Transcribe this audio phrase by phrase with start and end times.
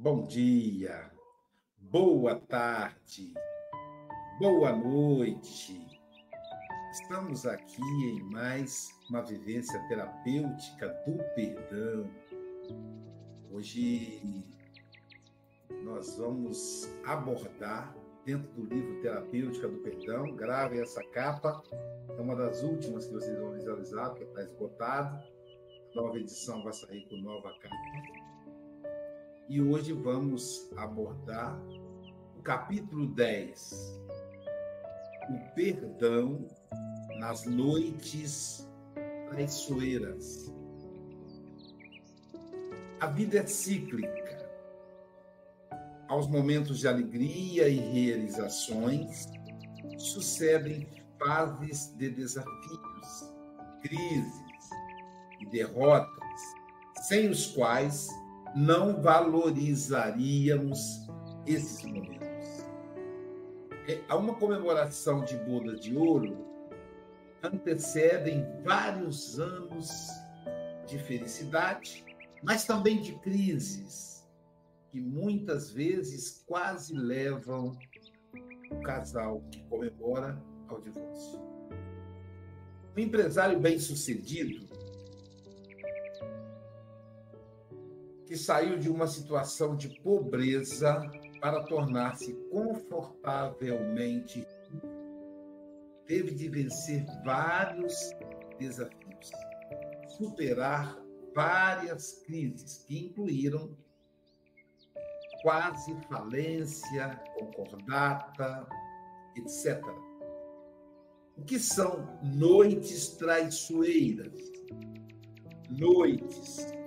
[0.00, 1.10] Bom dia,
[1.76, 3.34] boa tarde,
[4.38, 5.88] boa noite.
[6.92, 12.08] Estamos aqui em mais uma vivência terapêutica do perdão.
[13.50, 14.46] Hoje
[15.82, 17.92] nós vamos abordar
[18.24, 20.36] dentro do livro Terapêutica do Perdão.
[20.36, 21.60] Grave essa capa,
[22.08, 25.16] é uma das últimas que vocês vão visualizar, porque está esgotado.
[25.90, 28.17] A nova edição vai sair com nova capa.
[29.48, 31.58] E hoje vamos abordar
[32.36, 33.98] o capítulo 10,
[35.30, 36.46] o perdão
[37.18, 38.68] nas noites
[39.30, 40.52] traiçoeiras.
[43.00, 44.50] A vida é cíclica.
[46.08, 49.28] Aos momentos de alegria e realizações,
[49.96, 50.86] sucedem
[51.18, 53.34] fases de desafios,
[53.80, 54.68] crises
[55.40, 56.40] e derrotas,
[57.06, 58.08] sem os quais
[58.54, 61.08] não valorizaríamos
[61.46, 62.18] esses momentos.
[63.86, 66.48] É, a uma comemoração de boda de ouro
[67.42, 70.08] antecedem vários anos
[70.86, 72.04] de felicidade,
[72.42, 74.26] mas também de crises,
[74.90, 77.78] que muitas vezes quase levam
[78.70, 81.40] o casal que comemora ao divórcio.
[82.96, 84.66] Um empresário bem-sucedido
[88.28, 91.00] que saiu de uma situação de pobreza
[91.40, 94.46] para tornar-se confortavelmente
[96.06, 97.94] teve de vencer vários
[98.58, 99.30] desafios,
[100.18, 100.98] superar
[101.34, 103.74] várias crises que incluíram
[105.42, 108.68] quase falência, concordata,
[109.36, 109.82] etc.
[111.34, 114.34] O que são noites traiçoeiras?
[115.70, 116.77] Noites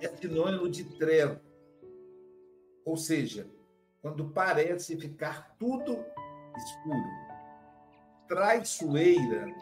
[0.00, 1.40] é sinônimo de treva,
[2.84, 3.46] ou seja,
[4.00, 6.04] quando parece ficar tudo
[6.56, 7.30] escuro
[8.30, 9.52] traiçoeira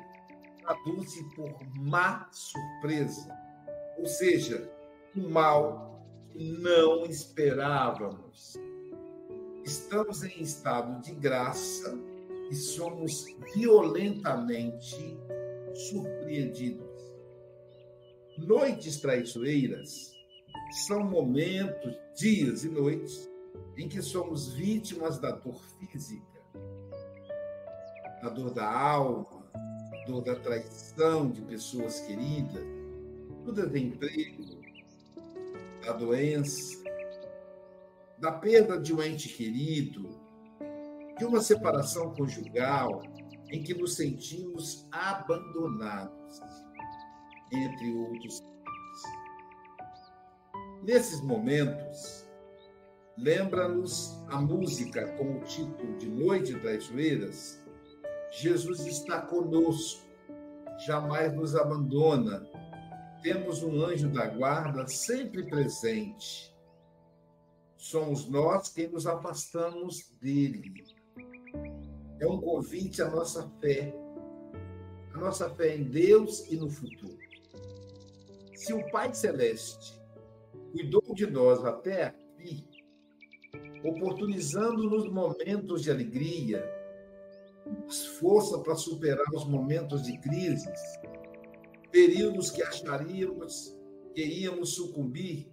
[0.61, 3.35] traduz-se por má surpresa,
[3.97, 4.71] ou seja,
[5.17, 8.59] um mal que não esperávamos.
[9.65, 11.99] Estamos em estado de graça
[12.51, 15.19] e somos violentamente
[15.89, 16.87] surpreendidos.
[18.37, 20.13] Noites traiçoeiras
[20.71, 23.29] são momentos, dias e noites
[23.77, 26.43] em que somos vítimas da dor física,
[28.23, 32.65] a dor da alma, a dor da traição de pessoas queridas,
[33.45, 34.59] tudo é emprego,
[35.85, 36.77] da doença,
[38.19, 40.09] da perda de um ente querido,
[41.17, 43.03] de uma separação conjugal
[43.51, 46.41] em que nos sentimos abandonados,
[47.53, 48.43] entre outros.
[50.83, 52.25] Nesses momentos,
[53.17, 57.61] lembra-nos a música com o título de Noite das Joelhas,
[58.31, 60.07] Jesus está conosco,
[60.87, 62.49] jamais nos abandona.
[63.23, 66.55] Temos um anjo da guarda sempre presente.
[67.77, 70.85] Somos nós quem nos afastamos dele.
[72.21, 73.93] É um convite à nossa fé,
[75.13, 77.19] a nossa fé em Deus e no futuro.
[78.55, 79.98] Se o Pai Celeste
[80.79, 82.65] cuidou de nós até aqui,
[83.85, 86.65] oportunizando-nos momentos de alegria,
[88.21, 90.81] força para superar os momentos de crises,
[91.91, 93.77] períodos que acharíamos
[94.15, 95.53] que íamos sucumbir,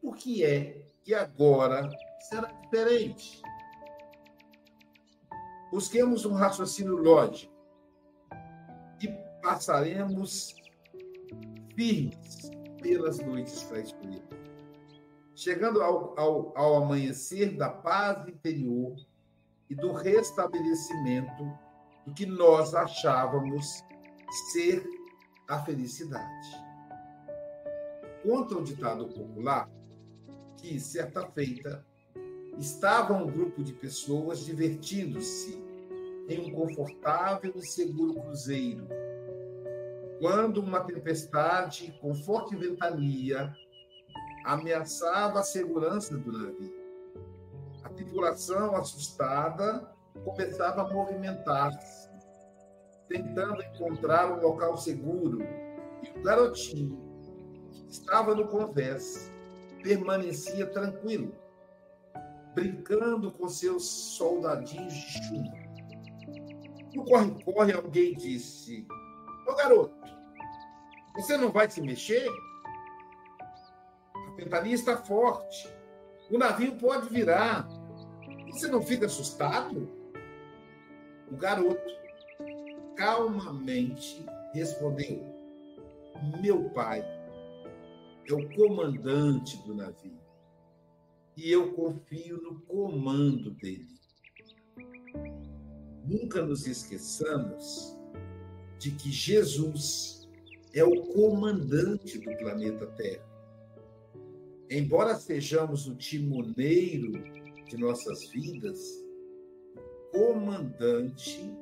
[0.00, 1.90] por que é que agora
[2.28, 3.42] será diferente?
[5.70, 7.52] Busquemos um raciocínio lógico
[9.02, 9.08] e
[9.42, 10.54] passaremos
[11.74, 12.50] firmes
[12.80, 14.35] pelas noites traiçoeiras.
[15.36, 18.96] Chegando ao, ao, ao amanhecer da paz interior,
[19.68, 21.44] e do restabelecimento
[22.06, 23.84] do que nós achávamos
[24.52, 24.84] ser
[25.48, 26.64] a felicidade.
[28.22, 29.68] Conta o ditado popular
[30.56, 31.84] que, certa feita,
[32.58, 35.62] estava um grupo de pessoas divertindo-se
[36.28, 38.88] em um confortável e seguro cruzeiro,
[40.18, 43.54] quando uma tempestade com forte ventania
[44.46, 46.72] ameaçava a segurança do navio.
[47.82, 49.92] A tripulação, assustada,
[50.24, 52.08] começava a movimentar-se,
[53.08, 55.40] tentando encontrar um local seguro.
[56.02, 56.96] E o garotinho,
[57.72, 59.32] que estava no convés,
[59.82, 61.34] permanecia tranquilo,
[62.54, 63.84] brincando com seus
[64.16, 65.66] soldadinhos de chuva.
[66.94, 68.86] No corre-corre, alguém disse:
[69.46, 69.94] Ô garoto,
[71.16, 72.30] você não vai se mexer?
[74.36, 75.68] Ventania está forte
[76.30, 77.68] O navio pode virar.
[78.50, 79.88] Você não fica assustado?
[81.30, 81.96] O garoto
[82.96, 85.22] calmamente respondeu:
[86.40, 87.04] Meu pai
[88.28, 90.18] é o comandante do navio
[91.36, 93.94] e eu confio no comando dele.
[96.04, 97.96] Nunca nos esqueçamos
[98.78, 100.28] de que Jesus
[100.72, 103.35] é o comandante do planeta Terra.
[104.68, 107.12] Embora sejamos o timoneiro
[107.68, 108.78] de nossas vidas,
[109.76, 111.56] o comandante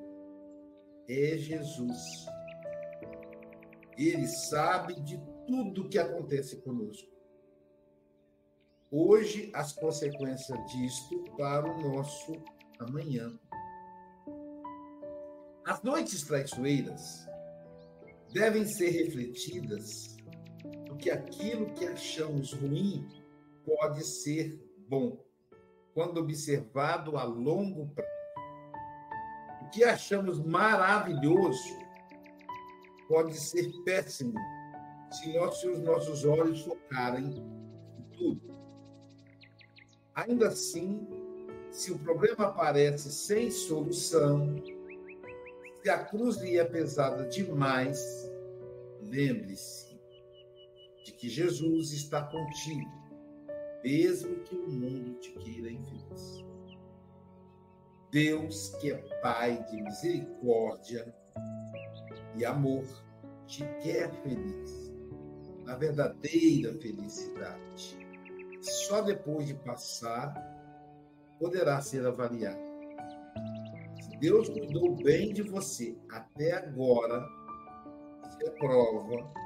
[1.08, 1.98] é Jesus.
[3.98, 7.12] Ele sabe de tudo o que acontece conosco.
[8.90, 12.32] Hoje, as consequências disto para o nosso
[12.78, 13.38] amanhã.
[15.66, 17.26] As noites traiçoeiras
[18.32, 20.13] devem ser refletidas
[20.94, 23.04] porque aquilo que achamos ruim
[23.66, 24.56] pode ser
[24.88, 25.18] bom,
[25.92, 28.10] quando observado a longo prazo.
[29.62, 31.76] O que achamos maravilhoso
[33.08, 34.34] pode ser péssimo
[35.10, 35.36] se
[35.68, 37.26] os nossos olhos focarem
[37.98, 38.56] em tudo.
[40.14, 41.08] Ainda assim,
[41.72, 44.54] se o problema aparece sem solução,
[45.82, 48.30] se a cruz lhe é pesada demais,
[49.02, 49.83] lembre-se
[51.04, 52.90] de que Jesus está contigo,
[53.84, 56.42] mesmo que o mundo te queira infeliz.
[58.10, 61.14] Deus, que é Pai de misericórdia
[62.34, 62.84] e amor,
[63.46, 64.92] te quer feliz,
[65.64, 67.98] na verdadeira felicidade.
[68.62, 70.32] Só depois de passar
[71.38, 72.64] poderá ser avaliado.
[74.20, 77.26] Deus cuidou bem de você até agora,
[78.26, 79.43] isso é prova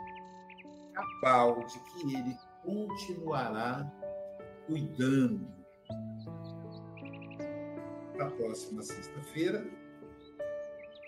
[0.98, 3.90] cabal de que Ele continuará
[4.66, 5.48] cuidando.
[8.16, 9.64] Na próxima sexta-feira,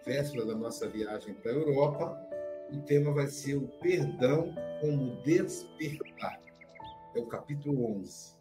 [0.07, 2.17] véspera da nossa viagem para a Europa,
[2.73, 6.41] o tema vai ser o perdão como despertar.
[7.15, 8.39] É o capítulo 11.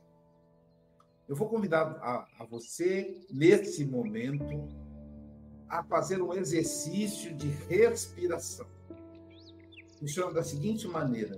[1.28, 4.68] Eu vou convidar a, a você, nesse momento,
[5.68, 8.68] a fazer um exercício de respiração.
[10.00, 11.38] Funciona da seguinte maneira: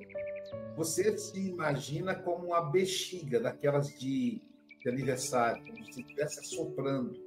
[0.75, 4.41] você se imagina como uma bexiga daquelas de,
[4.79, 7.19] de aniversário, como se estivesse soprando.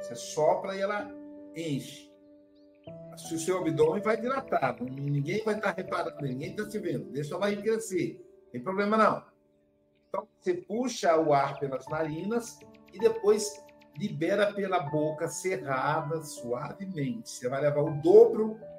[0.00, 1.10] Você sopra e ela
[1.54, 2.10] enche.
[3.16, 7.30] Se o seu abdômen vai dilatar, ninguém vai estar reparando, ninguém está se vendo, deixa
[7.30, 8.20] sua barriga crescer.
[8.44, 9.24] Não tem problema não.
[10.08, 12.58] Então, você puxa o ar pelas narinas
[12.92, 13.62] e depois
[13.98, 17.30] libera pela boca cerrada, suavemente.
[17.30, 18.75] Você vai levar o dobro do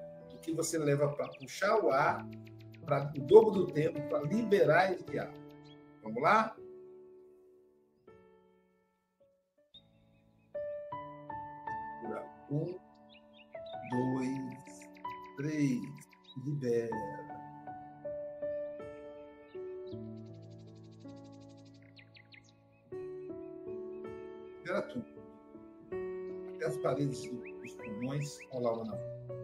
[0.47, 2.25] que você leva para puxar o ar,
[2.85, 5.33] para o dobro do tempo para liberar esse ar.
[6.01, 6.55] Vamos lá?
[12.49, 12.79] Um,
[13.91, 14.89] dois,
[15.35, 15.81] três,
[16.45, 16.95] libera.
[24.63, 25.17] Libera tudo
[26.67, 29.36] as paredes dos pulmões rolavam na E,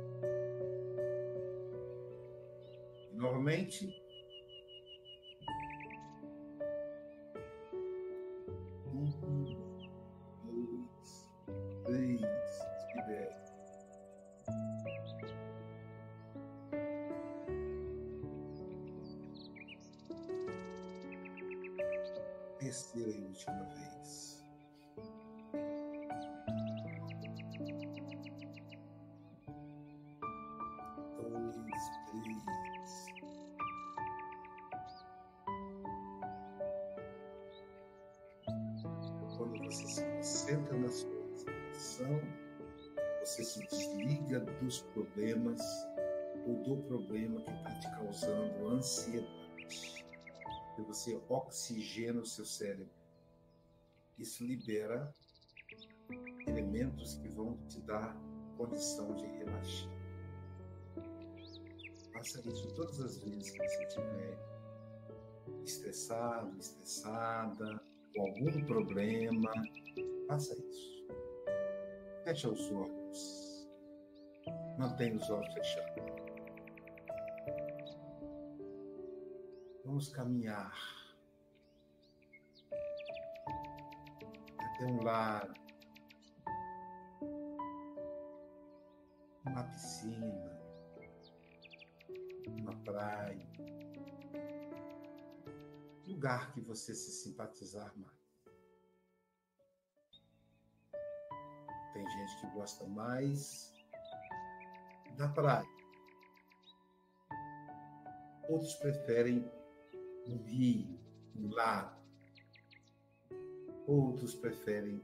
[3.15, 4.02] novamente.
[45.13, 45.62] Problemas
[46.48, 50.05] ou do problema que está te causando ansiedade.
[50.77, 52.89] E você oxigena o seu cérebro.
[54.17, 55.12] Isso libera
[56.48, 58.15] elementos que vão te dar
[58.58, 59.91] condição de relaxar.
[62.12, 64.39] Faça isso todas as vezes que você estiver
[65.63, 67.82] estressado, estressada,
[68.15, 69.51] com algum problema,
[70.27, 71.05] faça isso.
[72.24, 73.43] Feche os olhos.
[74.77, 76.03] Mantenha os olhos fechados.
[79.86, 80.74] Vamos caminhar
[84.60, 85.53] até um lago,
[89.46, 90.62] uma piscina,
[92.48, 93.53] uma praia.
[96.24, 98.13] lugar que você se simpatizar mais.
[101.92, 103.73] Tem gente que gosta mais
[105.17, 105.67] da praia.
[108.50, 109.50] Outros preferem
[110.27, 111.00] um rio,
[111.36, 112.01] um lago.
[113.88, 115.01] Outros preferem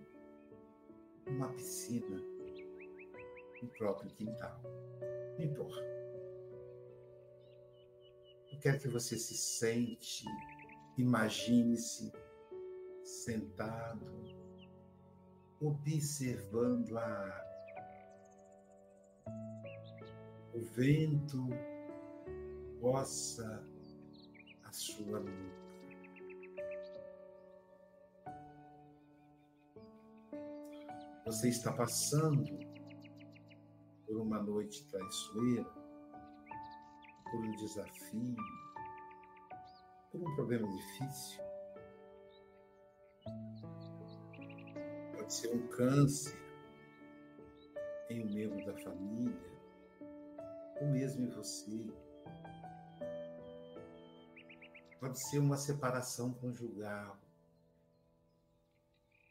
[1.27, 2.17] uma piscina
[3.61, 4.61] no próprio quintal.
[5.37, 5.99] Não importa.
[8.51, 10.25] Eu quero que você se sente,
[10.97, 12.11] imagine-se
[13.03, 14.05] sentado,
[15.61, 17.49] observando a água.
[20.53, 21.47] O vento
[22.81, 23.63] roça
[24.63, 25.59] a sua nuca.
[31.25, 32.57] Você está passando
[34.07, 35.69] por uma noite traiçoeira,
[37.29, 38.35] por um desafio,
[40.11, 41.43] por um problema difícil.
[45.15, 46.35] Pode ser um câncer
[48.09, 49.58] em um membro da família,
[50.81, 51.91] ou mesmo em você.
[55.00, 57.17] Pode ser uma separação conjugal.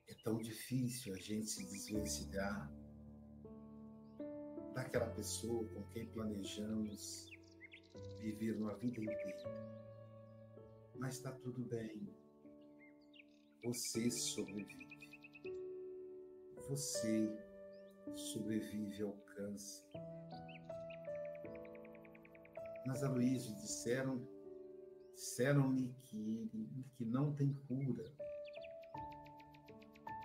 [0.09, 2.73] É tão difícil a gente se desvencilhar
[4.75, 7.31] daquela pessoa com quem planejamos
[8.21, 9.89] viver uma vida inteira.
[10.97, 12.09] Mas está tudo bem.
[13.65, 14.99] Você sobrevive.
[16.69, 17.29] Você
[18.15, 19.85] sobrevive ao câncer.
[22.89, 24.27] Mas Aloysio disseram
[25.13, 28.03] disseram-me que, que não tem cura.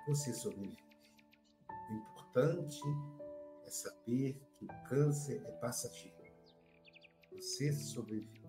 [0.08, 0.78] Você sobrevive.
[1.90, 2.82] O importante
[3.66, 6.16] é saber que o câncer é passageiro.
[7.34, 8.48] Você sobrevive.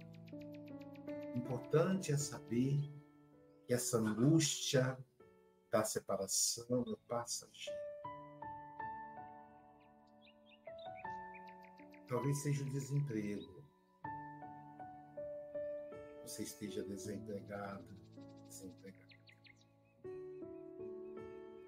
[1.34, 2.80] O importante é saber
[3.66, 4.96] que essa angústia
[5.72, 7.82] da separação é passageira.
[12.06, 13.63] Talvez seja o desemprego
[16.34, 17.86] você esteja desempregado,
[18.48, 19.04] desempregado.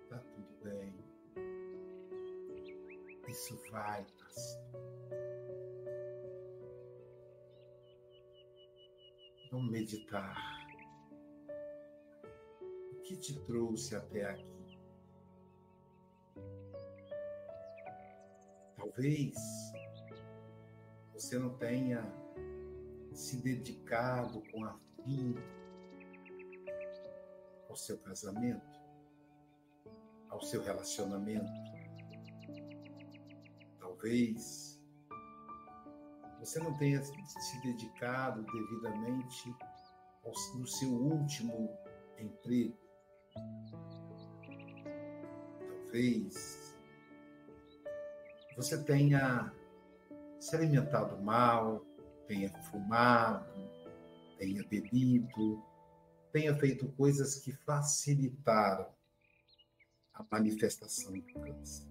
[0.08, 0.92] Tá tudo bem.
[3.28, 4.66] Isso vai passar.
[9.52, 10.36] Vamos meditar.
[12.90, 14.80] O que te trouxe até aqui?
[18.76, 19.36] Talvez
[21.12, 22.02] você não tenha
[23.16, 25.40] se dedicado com afinco
[27.68, 28.78] ao seu casamento,
[30.28, 31.50] ao seu relacionamento.
[33.80, 34.78] Talvez
[36.38, 39.56] você não tenha se dedicado devidamente
[40.22, 41.70] ao, no seu último
[42.18, 42.76] emprego.
[45.58, 46.76] Talvez
[48.54, 49.52] você tenha
[50.38, 51.84] se alimentado mal,
[52.26, 53.46] tenha fumado,
[54.38, 55.62] tenha bebido,
[56.32, 58.92] tenha feito coisas que facilitaram
[60.12, 61.86] a manifestação do câncer.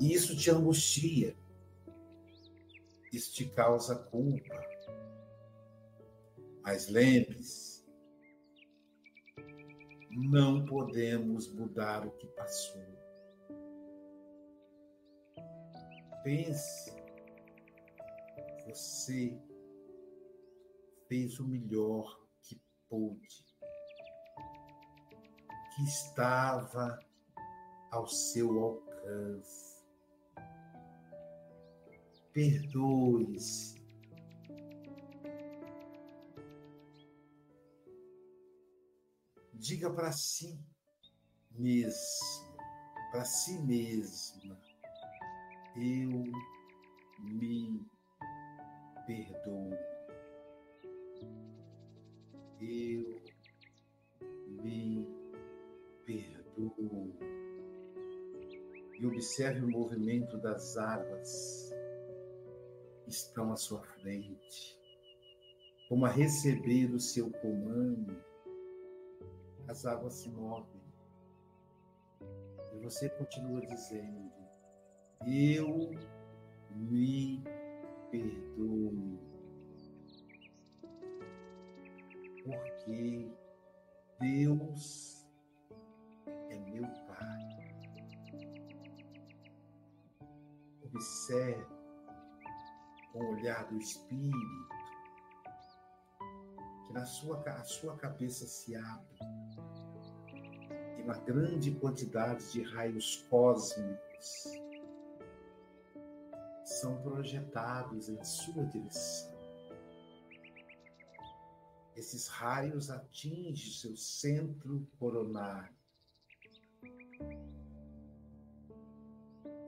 [0.00, 1.36] E isso te angustia,
[3.12, 4.54] isso te causa culpa.
[6.62, 7.84] Mas lembre-se,
[10.10, 12.86] não podemos mudar o que passou.
[16.22, 16.97] Pense
[18.68, 19.40] você
[21.08, 23.46] fez o melhor que pôde,
[25.74, 26.98] que estava
[27.90, 29.86] ao seu alcance.
[32.32, 33.78] Perdoe-se.
[39.54, 40.62] Diga para si
[41.50, 42.54] mesmo,
[43.10, 44.60] para si mesma,
[45.74, 46.24] eu
[47.18, 47.97] me
[49.08, 49.70] perdoo.
[52.60, 53.22] Eu
[54.62, 55.08] me
[56.04, 57.16] perdoo.
[59.00, 61.72] E observe o movimento das águas
[63.06, 64.78] estão à sua frente.
[65.88, 68.22] Como a receber o seu comando,
[69.68, 70.82] as águas se movem.
[72.74, 74.30] E você continua dizendo:
[75.26, 75.90] Eu
[76.70, 77.42] me
[78.10, 79.18] perdoe.
[82.44, 83.30] Porque
[84.20, 85.26] Deus
[86.26, 87.48] é meu Pai.
[90.82, 91.66] Observe
[93.12, 94.68] com o olhar do Espírito
[96.86, 99.18] que na sua, a sua cabeça se abre
[100.98, 104.67] e uma grande quantidade de raios cósmicos
[106.68, 109.36] são projetados em sua direção.
[111.96, 115.74] Esses raios atingem seu centro coronário.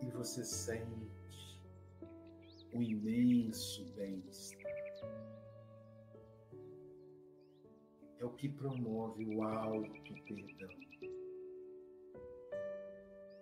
[0.03, 1.61] E você sente
[2.73, 4.71] um imenso bem-estar.
[8.19, 10.69] É o que promove o alto perdão.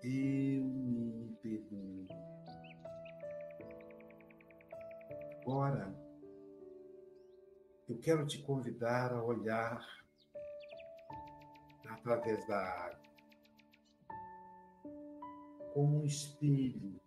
[0.02, 2.27] Eu me perdoo.
[5.48, 5.98] Agora,
[7.88, 9.82] eu quero te convidar a olhar
[11.88, 13.02] através da água,
[15.72, 17.00] como um espelho,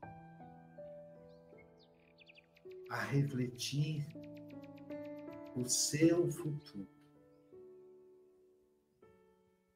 [2.90, 4.08] a refletir
[5.56, 6.90] o seu futuro.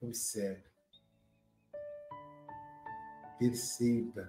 [0.02, 0.66] Observe,
[3.38, 4.28] perceba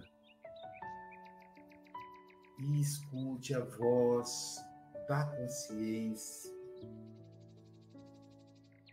[2.58, 4.56] e escute a voz
[5.08, 6.56] da consciência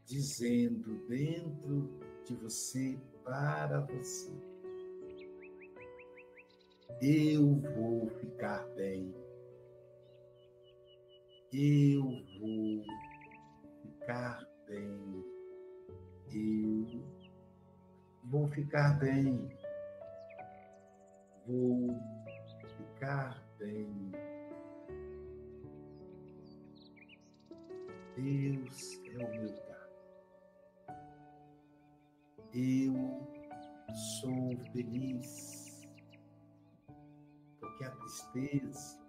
[0.06, 4.32] dizendo dentro de você para você:
[7.02, 9.14] Eu vou ficar bem.
[11.52, 12.04] Eu
[12.40, 12.84] vou
[13.82, 15.26] ficar bem.
[16.32, 17.04] Eu
[18.26, 19.50] vou ficar bem.
[21.46, 21.88] Vou
[22.78, 24.12] ficar bem.
[28.16, 30.94] Deus é o meu Pai.
[32.54, 32.94] Eu
[34.20, 35.88] sou feliz,
[37.60, 39.00] porque a tristeza,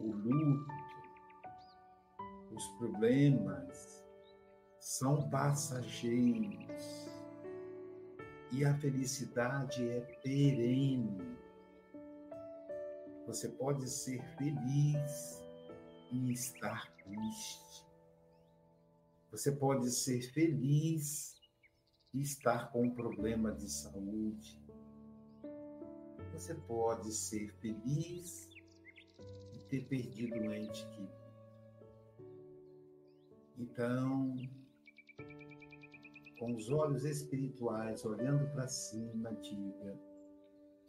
[0.00, 0.74] o luto,
[2.52, 4.04] os problemas
[4.78, 7.08] são passageiros
[8.52, 11.33] e a felicidade é perene.
[13.26, 15.42] Você pode ser feliz
[16.12, 17.86] e estar triste.
[19.30, 21.34] Você pode ser feliz
[22.12, 24.62] e estar com um problema de saúde.
[26.32, 28.48] Você pode ser feliz
[29.52, 31.24] e ter perdido um ente querido.
[33.56, 34.36] Então,
[36.38, 39.98] com os olhos espirituais olhando para cima, diga: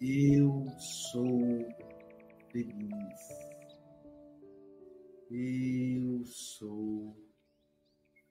[0.01, 1.65] Eu sou
[2.55, 3.19] feliz.
[5.29, 7.13] Eu sou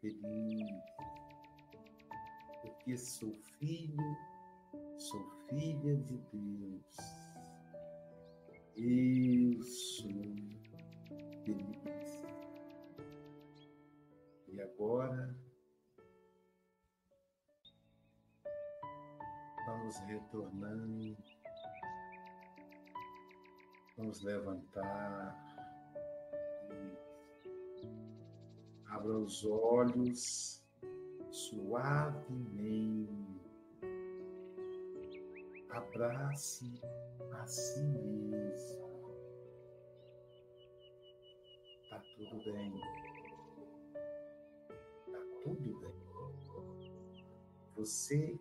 [0.00, 0.70] feliz
[2.62, 4.16] porque sou filho,
[4.96, 6.96] sou filha de Deus.
[8.76, 10.10] Eu sou
[11.44, 12.22] feliz.
[14.48, 15.36] E agora,
[19.66, 21.14] vamos retornando,
[23.96, 25.34] vamos levantar.
[28.86, 30.62] Abra os olhos
[31.30, 33.24] suavemente.
[35.70, 36.80] Abrace
[37.32, 38.84] a si mesmo.
[41.90, 42.80] Tá tudo bem.
[45.10, 45.94] Tá tudo bem.
[47.76, 48.38] Você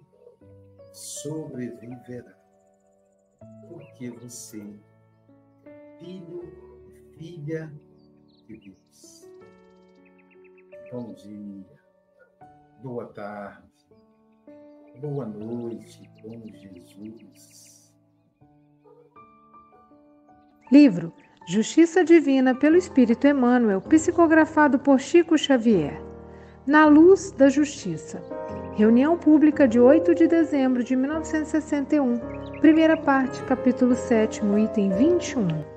[0.91, 2.39] sobreviverá.
[3.67, 4.79] Porque você
[5.99, 6.43] filho
[6.87, 7.73] e filha
[8.47, 9.29] de Deus.
[10.91, 11.83] Bom dia
[12.83, 13.63] boa tarde,
[14.99, 17.93] boa noite com Jesus.
[20.69, 21.13] Livro
[21.47, 26.01] Justiça Divina pelo Espírito Emmanuel, psicografado por Chico Xavier.
[26.67, 28.21] Na Luz da Justiça.
[28.75, 32.19] Reunião pública de 8 de dezembro de 1961.
[32.59, 35.72] Primeira parte, capítulo 7, item 21.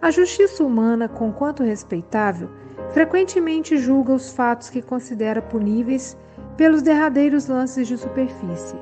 [0.00, 2.50] A justiça humana, conquanto respeitável,
[2.90, 6.16] frequentemente julga os fatos que considera puníveis
[6.56, 8.76] pelos derradeiros lances de superfície.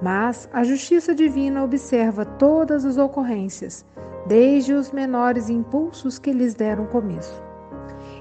[0.00, 3.84] Mas a justiça divina observa todas as ocorrências,
[4.26, 7.42] desde os menores impulsos que lhes deram começo.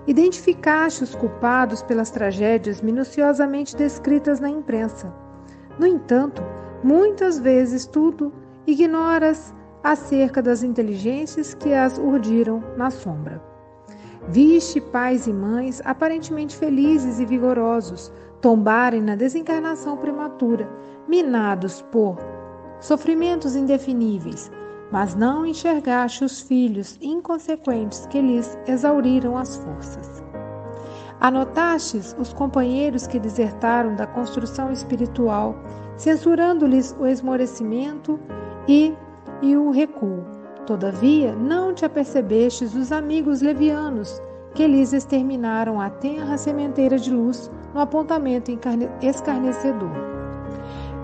[0.07, 5.13] Identificaste os culpados pelas tragédias minuciosamente descritas na imprensa.
[5.77, 6.43] No entanto,
[6.83, 8.33] muitas vezes tudo
[8.65, 13.41] ignoras acerca das inteligências que as urdiram na sombra.
[14.27, 20.69] Viste pais e mães aparentemente felizes e vigorosos, tombarem na desencarnação prematura,
[21.07, 22.17] minados por
[22.79, 24.51] sofrimentos indefiníveis,
[24.91, 30.21] mas não enxergaste os filhos inconsequentes que lhes exauriram as forças.
[31.19, 35.55] Anotastes os companheiros que desertaram da construção espiritual,
[35.95, 38.19] censurando-lhes o esmorecimento
[38.67, 38.93] e,
[39.41, 40.23] e o recuo.
[40.65, 44.21] Todavia, não te apercebestes dos amigos levianos
[44.53, 48.51] que lhes exterminaram a tenra sementeira de luz no apontamento
[49.01, 49.91] escarnecedor.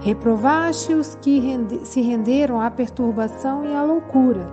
[0.01, 4.47] Reprovaste os que rende se renderam à perturbação e à loucura,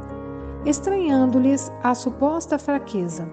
[0.65, 3.29] estranhando-lhes a suposta fraqueza.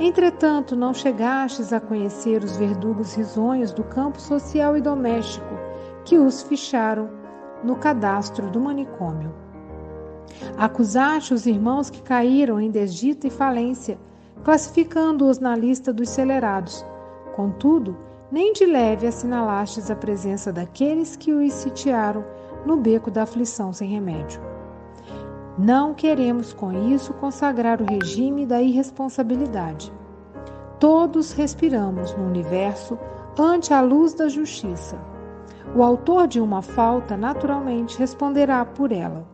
[0.00, 5.54] Entretanto, não chegastes a conhecer os verdugos risonhos do campo social e doméstico
[6.04, 7.08] que os ficharam
[7.62, 9.43] no cadastro do manicômio.
[10.56, 13.98] Acusaste os irmãos que caíram em desdita e falência,
[14.42, 16.84] classificando-os na lista dos celerados.
[17.34, 17.96] Contudo,
[18.30, 22.24] nem de leve assinalastes a presença daqueles que os sitiaram
[22.64, 24.40] no beco da aflição sem remédio.
[25.56, 29.92] Não queremos com isso consagrar o regime da irresponsabilidade.
[30.80, 32.98] Todos respiramos no universo
[33.38, 34.98] ante a luz da justiça.
[35.74, 39.24] O autor de uma falta naturalmente responderá por ela.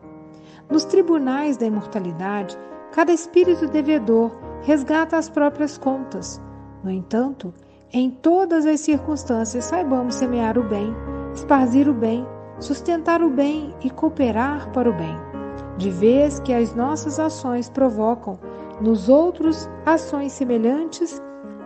[0.71, 2.57] Nos tribunais da imortalidade,
[2.93, 4.31] cada espírito devedor
[4.61, 6.41] resgata as próprias contas.
[6.81, 7.53] No entanto,
[7.91, 10.95] em todas as circunstâncias, saibamos semear o bem,
[11.35, 12.25] esparzir o bem,
[12.57, 15.15] sustentar o bem e cooperar para o bem,
[15.77, 18.39] de vez que as nossas ações provocam
[18.79, 21.21] nos outros ações semelhantes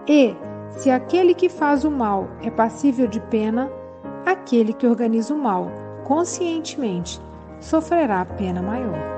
[0.07, 0.35] e,
[0.71, 3.69] se aquele que faz o mal é passível de pena,
[4.25, 5.71] aquele que organiza o mal
[6.05, 7.19] conscientemente
[7.65, 9.15] sofrerá pena maior.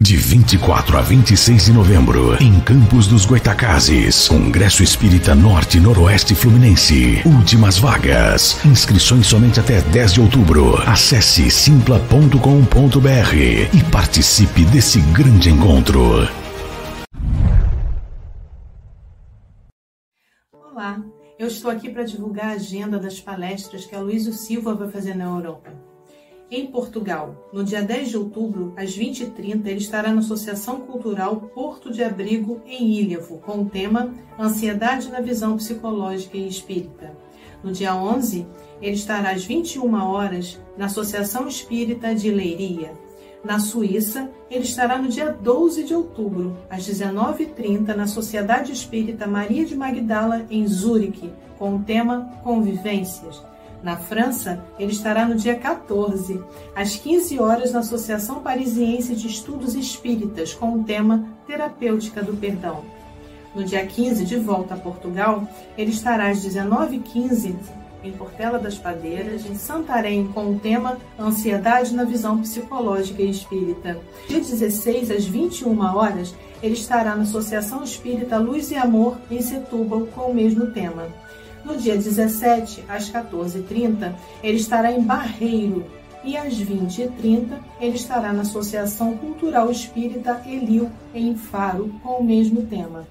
[0.00, 7.20] De 24 a 26 de novembro, em Campos dos Goitacazes, Congresso Espírita Norte Noroeste Fluminense.
[7.26, 8.64] Últimas vagas.
[8.64, 10.76] Inscrições somente até 10 de outubro.
[10.88, 13.34] Acesse simpla.com.br
[13.74, 16.26] e participe desse grande encontro.
[20.52, 21.02] Olá,
[21.38, 25.14] eu estou aqui para divulgar a agenda das palestras que a Luísa Silva vai fazer
[25.14, 25.72] na Europa.
[26.50, 31.92] Em Portugal, no dia 10 de outubro, às 20h30, ele estará na Associação Cultural Porto
[31.92, 37.16] de Abrigo, em Ilhavo, com o tema Ansiedade na Visão Psicológica e Espírita.
[37.62, 38.46] No dia 11,
[38.80, 42.92] ele estará às 21 horas na Associação Espírita de Leiria.
[43.44, 49.64] Na Suíça, ele estará no dia 12 de outubro, às 19h30, na Sociedade Espírita Maria
[49.64, 53.42] de Magdala, em Zurique, com o tema Convivências.
[53.82, 56.42] Na França, ele estará no dia 14,
[56.74, 62.84] às 15 horas, na Associação Parisiense de Estudos Espíritas, com o tema Terapêutica do Perdão.
[63.54, 65.46] No dia 15, de volta a Portugal,
[65.76, 67.54] ele estará às 19h15
[68.02, 73.98] em Portela das Padeiras, em Santarém, com o tema Ansiedade na Visão Psicológica e Espírita.
[74.28, 80.06] Dia 16, às 21 horas, ele estará na Associação Espírita Luz e Amor, em Setúbal,
[80.14, 81.06] com o mesmo tema.
[81.64, 85.84] No dia 17, às 14h30, ele estará em Barreiro
[86.24, 92.66] e às 20h30 ele estará na Associação Cultural Espírita Elil, em Faro, com o mesmo
[92.66, 93.06] tema.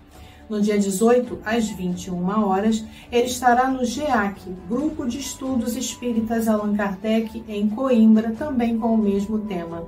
[0.50, 6.76] No dia 18, às 21 horas, ele estará no GEAC, Grupo de Estudos Espíritas Allan
[6.76, 9.86] Kardec, em Coimbra, também com o mesmo tema.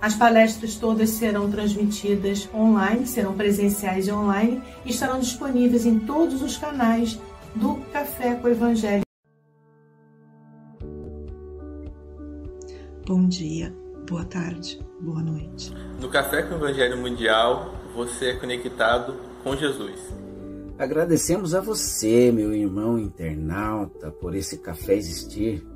[0.00, 6.42] As palestras todas serão transmitidas online, serão presenciais e online, e estarão disponíveis em todos
[6.42, 7.18] os canais
[7.56, 9.02] do Café com o Evangelho.
[13.04, 13.74] Bom dia,
[14.08, 15.74] boa tarde, boa noite.
[16.00, 19.98] No Café com o Evangelho Mundial, você é conectado com Jesus.
[20.78, 25.66] Agradecemos a você, meu irmão internauta, por esse café existir.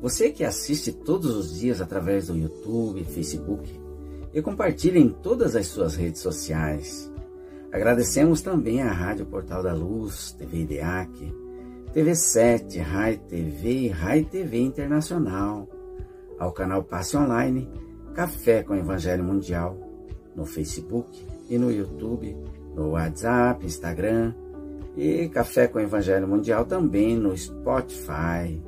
[0.00, 3.68] Você que assiste todos os dias através do YouTube, Facebook
[4.32, 7.10] e compartilha em todas as suas redes sociais.
[7.72, 11.34] Agradecemos também à Rádio Portal da Luz, TV IDEAC,
[11.92, 15.68] TV7, Rai TV e Rai TV Internacional,
[16.38, 17.68] ao canal Passe Online,
[18.14, 19.76] Café com Evangelho Mundial,
[20.36, 22.36] no Facebook e no YouTube,
[22.74, 24.34] no WhatsApp, Instagram
[24.96, 28.60] e Café com Evangelho Mundial também no Spotify.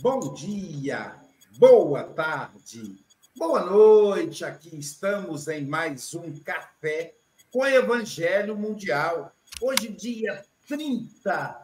[0.00, 1.14] Bom dia,
[1.58, 3.02] boa tarde,
[3.34, 4.44] boa noite.
[4.44, 7.14] Aqui estamos em mais um café
[7.50, 9.32] com Evangelho Mundial.
[9.62, 11.63] Hoje, dia 30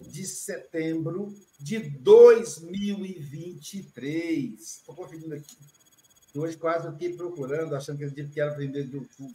[0.00, 4.60] de setembro de 2023.
[4.60, 5.56] Estou conferindo aqui.
[6.34, 9.34] Hoje quase eu fiquei procurando, achando que ele era aprender de outubro.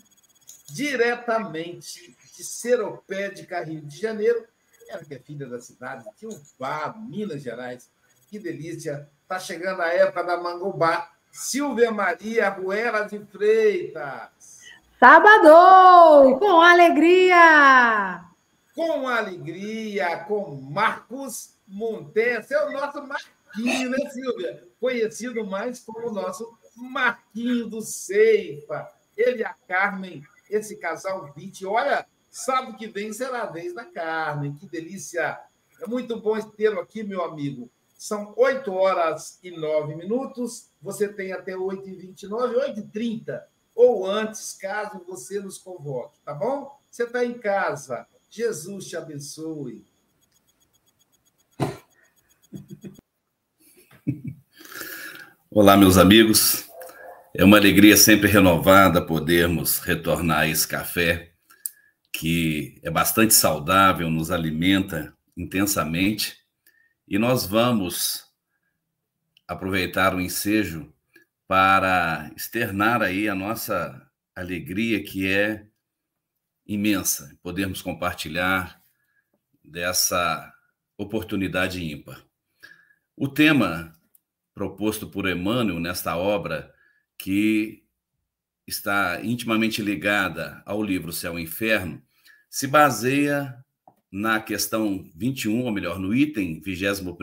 [0.69, 4.45] Diretamente de Seropédica, Rio de Janeiro.
[4.89, 7.89] Ela que é filha da cidade, de Urbado, Minas Gerais
[8.29, 9.09] que delícia.
[9.23, 11.09] Está chegando a época da mangobá.
[11.31, 14.59] Silvia Maria Ruela de Freitas.
[14.99, 18.28] Sábado, com alegria!
[18.75, 22.51] Com alegria, com Marcos Montes.
[22.51, 24.67] É o nosso Marquinho, né, Silvia?
[24.79, 28.87] Conhecido mais como o nosso Marquinho do Ceifa.
[29.17, 31.65] Ele e a Carmen, esse casal 20.
[31.65, 34.55] Olha, sábado que vem será a vez da Carmen.
[34.55, 35.39] Que delícia!
[35.81, 37.69] É muito bom tê-lo aqui, meu amigo.
[37.97, 40.69] São 8 horas e 9 minutos.
[40.81, 42.53] Você tem até 8h29,
[42.93, 43.43] 8h30,
[43.75, 46.79] ou antes, caso você nos convoque, tá bom?
[46.89, 48.07] Você está em casa.
[48.29, 49.83] Jesus te abençoe.
[55.49, 56.69] Olá, meus amigos.
[57.33, 61.31] É uma alegria sempre renovada podermos retornar a esse café
[62.13, 66.37] que é bastante saudável, nos alimenta intensamente.
[67.07, 68.25] E nós vamos
[69.47, 70.93] aproveitar o ensejo
[71.47, 75.68] para externar aí a nossa alegria, que é
[76.69, 78.79] imensa, podermos compartilhar
[79.63, 80.53] dessa
[80.95, 82.23] oportunidade ímpar.
[83.17, 83.91] O tema
[84.53, 86.71] proposto por Emmanuel nesta obra,
[87.17, 87.83] que
[88.67, 92.03] está intimamente ligada ao livro Céu e Inferno,
[92.47, 93.65] se baseia
[94.11, 97.15] na questão 21, ou melhor, no item 21,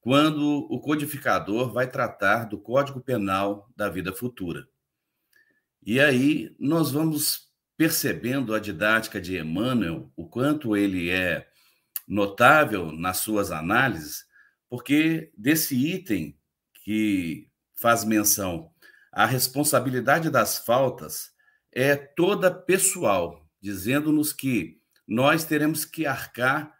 [0.00, 4.68] quando o codificador vai tratar do Código Penal da vida futura.
[5.82, 7.45] E aí nós vamos
[7.76, 11.46] percebendo a didática de Emmanuel, o quanto ele é
[12.06, 14.24] notável nas suas análises,
[14.68, 16.38] porque desse item
[16.84, 18.70] que faz menção
[19.12, 21.32] à responsabilidade das faltas
[21.72, 26.74] é toda pessoal, dizendo-nos que nós teremos que arcar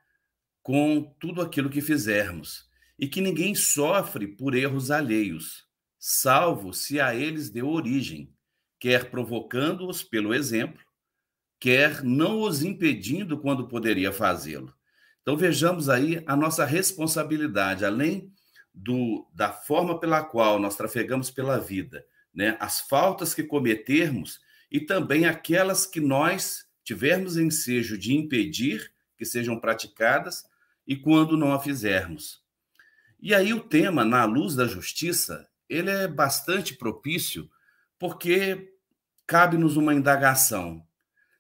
[0.63, 5.67] com tudo aquilo que fizermos e que ninguém sofre por erros alheios,
[5.99, 8.35] salvo se a eles deu origem,
[8.81, 10.86] quer provocando-os pelo exemplo,
[11.59, 14.75] quer não os impedindo quando poderia fazê-lo.
[15.23, 18.33] Então vejamos aí a nossa responsabilidade, além
[18.73, 22.57] do, da forma pela qual nós trafegamos pela vida, né?
[22.61, 24.41] as faltas que cometermos
[24.71, 30.45] e também aquelas que nós tivermos ensejo de impedir que sejam praticadas
[30.87, 32.45] e quando não a fizermos.
[33.19, 37.51] E aí o tema, na luz da justiça, ele é bastante propício
[37.99, 38.73] porque
[39.27, 40.86] cabe-nos uma indagação.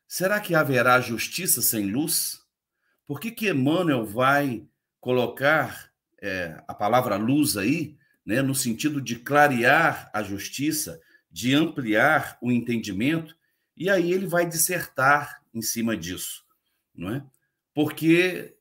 [0.08, 2.40] Será que haverá justiça sem luz?
[3.06, 4.64] Por que, que Emmanuel vai
[5.00, 5.90] colocar
[6.20, 12.50] é, a palavra luz aí, né, no sentido de clarear a justiça, de ampliar o
[12.50, 13.36] entendimento,
[13.76, 16.44] e aí ele vai dissertar em cima disso,
[16.94, 17.24] não é?
[17.74, 18.56] Porque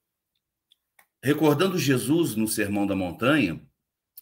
[1.23, 3.59] recordando Jesus no Sermão da Montanha,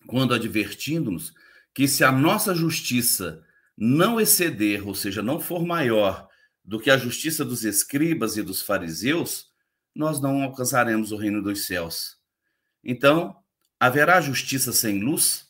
[0.07, 1.33] quando advertindo-nos
[1.73, 3.43] que se a nossa justiça
[3.75, 6.29] não exceder, ou seja, não for maior
[6.63, 9.47] do que a justiça dos escribas e dos fariseus,
[9.93, 12.17] nós não alcançaremos o reino dos céus.
[12.83, 13.35] Então,
[13.79, 15.47] haverá justiça sem luz?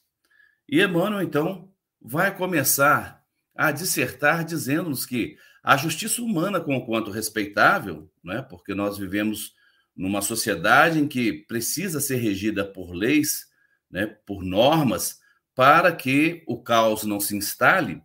[0.68, 1.72] E Emmanuel, então,
[2.02, 3.24] vai começar
[3.56, 9.54] a dissertar dizendo-nos que a justiça humana, com quanto respeitável, né, porque nós vivemos
[9.96, 13.48] numa sociedade em que precisa ser regida por leis,
[13.90, 15.20] né, por normas,
[15.56, 18.02] para que o caos não se instale,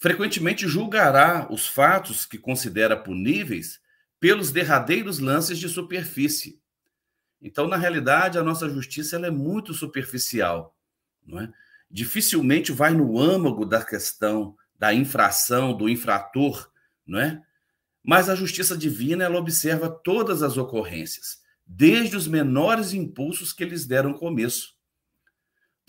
[0.00, 3.80] frequentemente julgará os fatos que considera puníveis
[4.18, 6.60] pelos derradeiros lances de superfície.
[7.40, 10.76] Então, na realidade, a nossa justiça ela é muito superficial.
[11.24, 11.52] Não é?
[11.90, 16.70] dificilmente vai no âmago da questão da infração, do infrator,
[17.06, 17.42] não é?
[18.02, 23.84] Mas a justiça divina, ela observa todas as ocorrências, desde os menores impulsos que eles
[23.84, 24.74] deram começo.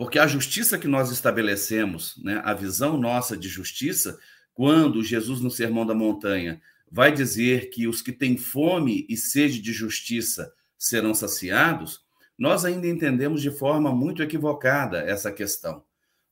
[0.02, 4.18] Porque a justiça que nós estabelecemos, né, a visão nossa de justiça,
[4.52, 6.60] quando Jesus no Sermão da Montanha
[6.92, 12.02] vai dizer que os que têm fome e sede de justiça serão saciados,
[12.36, 15.84] nós ainda entendemos de forma muito equivocada essa questão.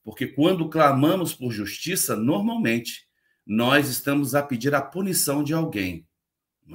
[0.04, 3.06] Porque quando clamamos por justiça, normalmente
[3.46, 6.08] nós estamos a pedir a punição de alguém.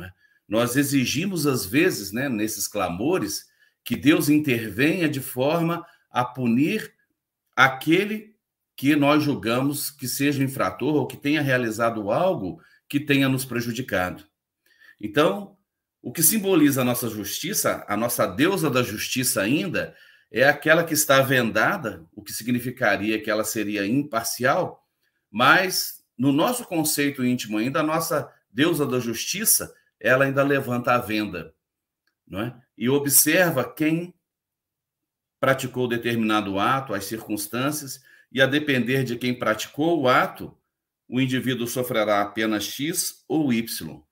[0.01, 0.13] É?
[0.49, 3.47] Nós exigimos, às vezes, né, nesses clamores,
[3.83, 6.95] que Deus intervenha de forma a punir
[7.57, 8.37] aquele
[8.77, 14.25] que nós julgamos que seja infrator ou que tenha realizado algo que tenha nos prejudicado.
[15.01, 15.57] Então,
[16.01, 19.97] o que simboliza a nossa justiça, a nossa deusa da justiça ainda,
[20.31, 24.87] é aquela que está vendada, o que significaria que ela seria imparcial,
[25.29, 30.99] mas no nosso conceito íntimo ainda, a nossa deusa da justiça, ela ainda levanta a
[30.99, 31.53] venda,
[32.27, 32.57] não é?
[32.79, 34.15] E observa quem
[35.45, 38.03] praticou determinado ato, as circunstâncias,
[38.33, 40.57] e a depender de quem praticou o ato,
[41.07, 44.03] o indivíduo sofrerá apenas X ou Y.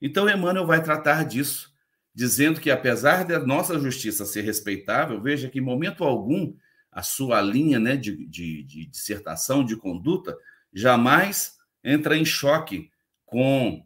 [0.00, 1.74] Então, Emmanuel vai tratar disso,
[2.14, 6.54] dizendo que, apesar da nossa justiça ser respeitável, veja que, em momento algum,
[6.92, 10.38] a sua linha né, de, de, de dissertação, de conduta,
[10.72, 12.92] jamais entra em choque
[13.26, 13.84] com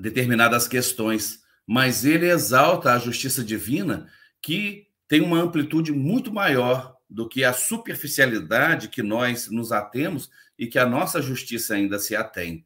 [0.00, 4.10] determinadas questões, mas ele exalta a justiça divina
[4.40, 10.68] que tem uma amplitude muito maior do que a superficialidade que nós nos atemos e
[10.68, 12.64] que a nossa justiça ainda se atém.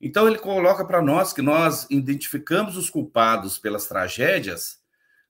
[0.00, 4.80] Então ele coloca para nós que nós identificamos os culpados pelas tragédias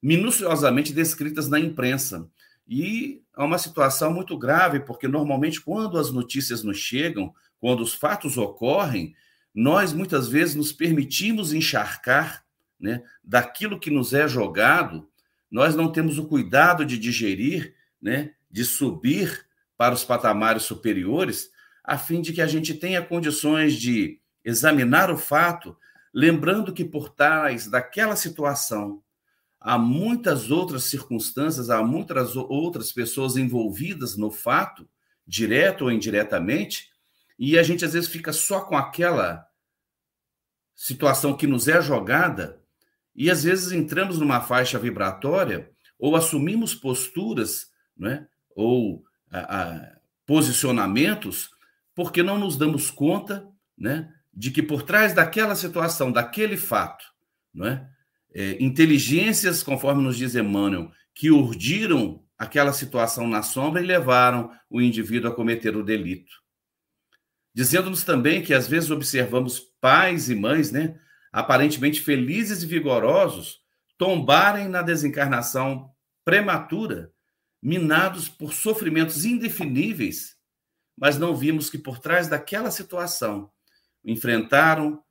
[0.01, 2.31] minuciosamente descritas na imprensa.
[2.65, 7.93] E é uma situação muito grave, porque normalmente quando as notícias nos chegam, quando os
[7.93, 9.17] fatos ocorrem,
[9.53, 12.45] nós muitas vezes nos permitimos encharcar
[12.79, 15.09] né, daquilo que nos é jogado,
[15.55, 21.49] nós não temos o cuidado de digerir, né, de subir para os patamares superiores,
[21.85, 25.77] a fim de que a gente tenha condições de examinar o fato,
[26.13, 29.01] lembrando que por trás daquela situação
[29.61, 34.89] há muitas outras circunstâncias, há muitas outras pessoas envolvidas no fato,
[35.25, 36.89] direto ou indiretamente,
[37.39, 39.47] e a gente às vezes fica só com aquela
[40.75, 42.61] situação que nos é jogada,
[43.15, 49.97] e às vezes entramos numa faixa vibratória ou assumimos posturas, né, ou a, a,
[50.27, 51.51] posicionamentos,
[51.95, 53.49] porque não nos damos conta
[53.79, 57.05] né, de que por trás daquela situação, daquele fato,
[57.53, 57.89] não é?
[58.35, 64.81] é inteligências, conforme nos diz Emmanuel, que urdiram aquela situação na sombra e levaram o
[64.81, 66.45] indivíduo a cometer o delito
[67.55, 70.99] dizendo-nos também que às vezes observamos pais e mães, né,
[71.35, 73.59] aparentemente felizes e vigorosos,
[73.99, 75.91] tombarem na desencarnação
[76.25, 77.13] prematura,
[77.61, 80.37] minados por sofrimentos indefiníveis,
[80.97, 83.51] mas não vimos que por trás daquela situação
[84.05, 85.03] enfrentaram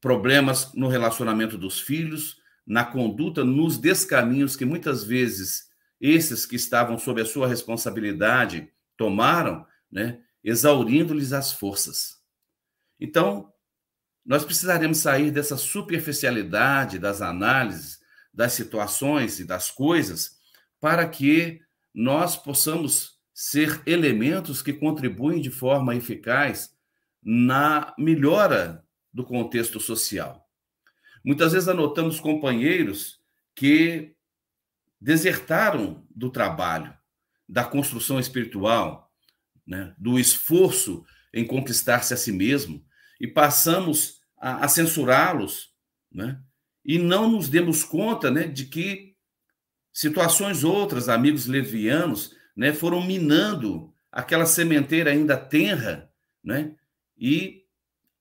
[0.00, 6.96] problemas no relacionamento dos filhos, na conduta, nos descaminhos que muitas vezes esses que estavam
[6.96, 10.20] sob a sua responsabilidade tomaram, né?
[10.44, 12.22] exaurindo-lhes as forças.
[13.00, 13.52] Então,
[14.24, 18.00] nós precisaremos sair dessa superficialidade das análises,
[18.32, 20.38] das situações e das coisas,
[20.80, 21.60] para que
[21.94, 26.74] nós possamos ser elementos que contribuem de forma eficaz
[27.22, 30.48] na melhora do contexto social.
[31.24, 33.20] Muitas vezes anotamos companheiros
[33.54, 34.14] que
[35.00, 36.94] desertaram do trabalho,
[37.48, 39.12] da construção espiritual,
[39.66, 42.84] né, do esforço em conquistar-se a si mesmo,
[43.20, 45.72] e passamos a, a censurá-los,
[46.12, 46.40] né,
[46.84, 49.14] e não nos demos conta né, de que
[49.92, 56.10] situações outras, amigos levianos, né, foram minando aquela sementeira ainda tenra,
[56.42, 56.74] né,
[57.16, 57.64] e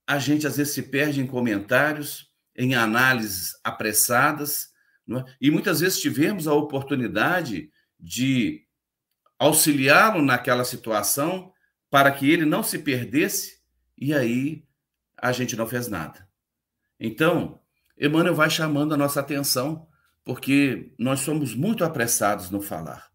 [0.05, 4.73] a gente às vezes se perde em comentários, em análises apressadas,
[5.09, 5.25] é?
[5.41, 8.65] e muitas vezes tivemos a oportunidade de
[9.37, 11.51] auxiliá-lo naquela situação
[11.89, 13.59] para que ele não se perdesse,
[13.97, 14.63] e aí
[15.23, 16.27] a gente não fez nada.
[16.99, 17.61] Então,
[17.97, 19.87] Emmanuel vai chamando a nossa atenção,
[20.25, 23.09] porque nós somos muito apressados no falar.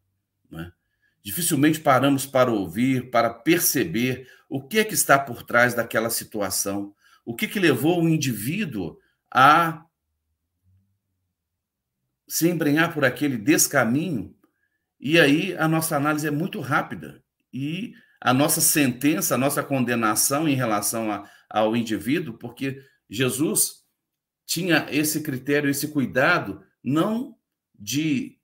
[0.50, 0.72] Né?
[1.22, 6.94] Dificilmente paramos para ouvir, para perceber o que é que está por trás daquela situação,
[7.26, 8.98] o que, que levou o indivíduo
[9.30, 9.84] a
[12.26, 14.34] se embrenhar por aquele descaminho
[14.98, 17.22] e aí a nossa análise é muito rápida
[17.52, 23.84] e a nossa sentença, a nossa condenação em relação a, ao indivíduo, porque Jesus
[24.46, 27.36] tinha esse critério, esse cuidado, não
[27.78, 28.38] de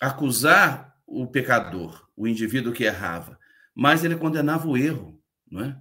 [0.00, 3.38] acusar o pecador, o indivíduo que errava,
[3.74, 5.80] mas ele condenava o erro, não é?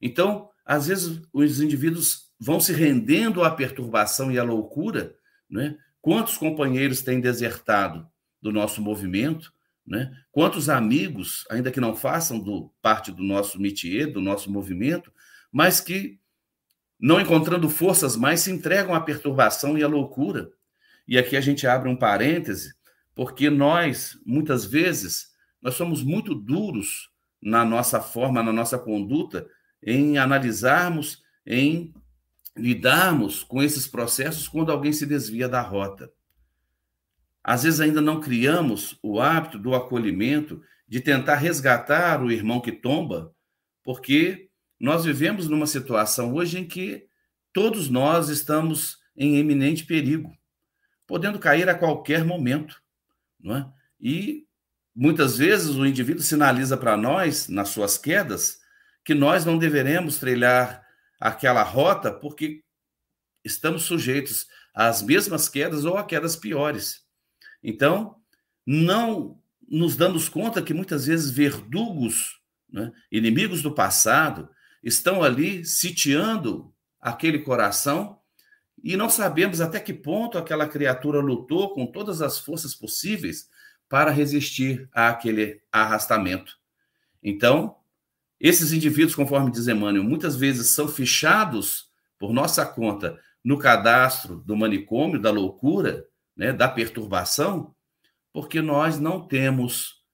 [0.00, 5.16] Então, às vezes os indivíduos vão se rendendo à perturbação e à loucura,
[5.48, 5.76] não é?
[6.00, 8.08] Quantos companheiros têm desertado
[8.40, 9.52] do nosso movimento
[9.88, 10.12] né?
[10.30, 15.10] Quantos amigos, ainda que não façam do, parte do nosso métier, do nosso movimento,
[15.52, 16.18] mas que,
[16.98, 20.50] não encontrando forças mais, se entregam à perturbação e à loucura.
[21.06, 22.74] E aqui a gente abre um parêntese,
[23.14, 25.28] porque nós, muitas vezes,
[25.60, 29.48] nós somos muito duros na nossa forma, na nossa conduta,
[29.82, 31.94] em analisarmos, em
[32.56, 36.12] lidarmos com esses processos quando alguém se desvia da rota.
[37.42, 42.72] Às vezes ainda não criamos o hábito do acolhimento, de tentar resgatar o irmão que
[42.72, 43.32] tomba,
[43.84, 44.47] porque
[44.78, 47.06] nós vivemos numa situação hoje em que
[47.52, 50.36] todos nós estamos em eminente perigo,
[51.06, 52.80] podendo cair a qualquer momento,
[53.40, 53.72] não é?
[54.00, 54.46] E
[54.94, 58.60] muitas vezes o indivíduo sinaliza para nós, nas suas quedas,
[59.04, 60.86] que nós não deveremos trilhar
[61.18, 62.62] aquela rota porque
[63.44, 67.02] estamos sujeitos às mesmas quedas ou a quedas piores.
[67.62, 68.16] Então,
[68.64, 74.48] não nos damos conta que muitas vezes verdugos, né, inimigos do passado,
[74.82, 78.18] estão ali sitiando aquele coração
[78.82, 83.48] e não sabemos até que ponto aquela criatura lutou com todas as forças possíveis
[83.88, 86.56] para resistir àquele arrastamento.
[87.22, 87.76] Então,
[88.38, 94.56] esses indivíduos, conforme diz Emmanuel, muitas vezes são fichados por nossa conta no cadastro do
[94.56, 96.06] manicômio, da loucura,
[96.36, 97.74] né, da perturbação,
[98.32, 100.04] porque nós não temos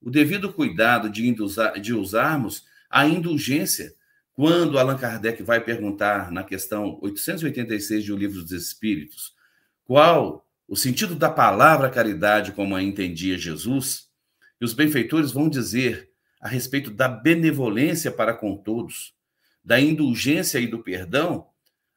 [0.00, 3.94] o devido cuidado de, induzar, de usarmos a indulgência.
[4.38, 9.34] Quando Allan Kardec vai perguntar na questão 886 de O Livro dos Espíritos
[9.82, 14.06] qual o sentido da palavra caridade como a entendia Jesus,
[14.60, 16.08] e os benfeitores vão dizer
[16.40, 19.12] a respeito da benevolência para com todos,
[19.64, 21.48] da indulgência e do perdão,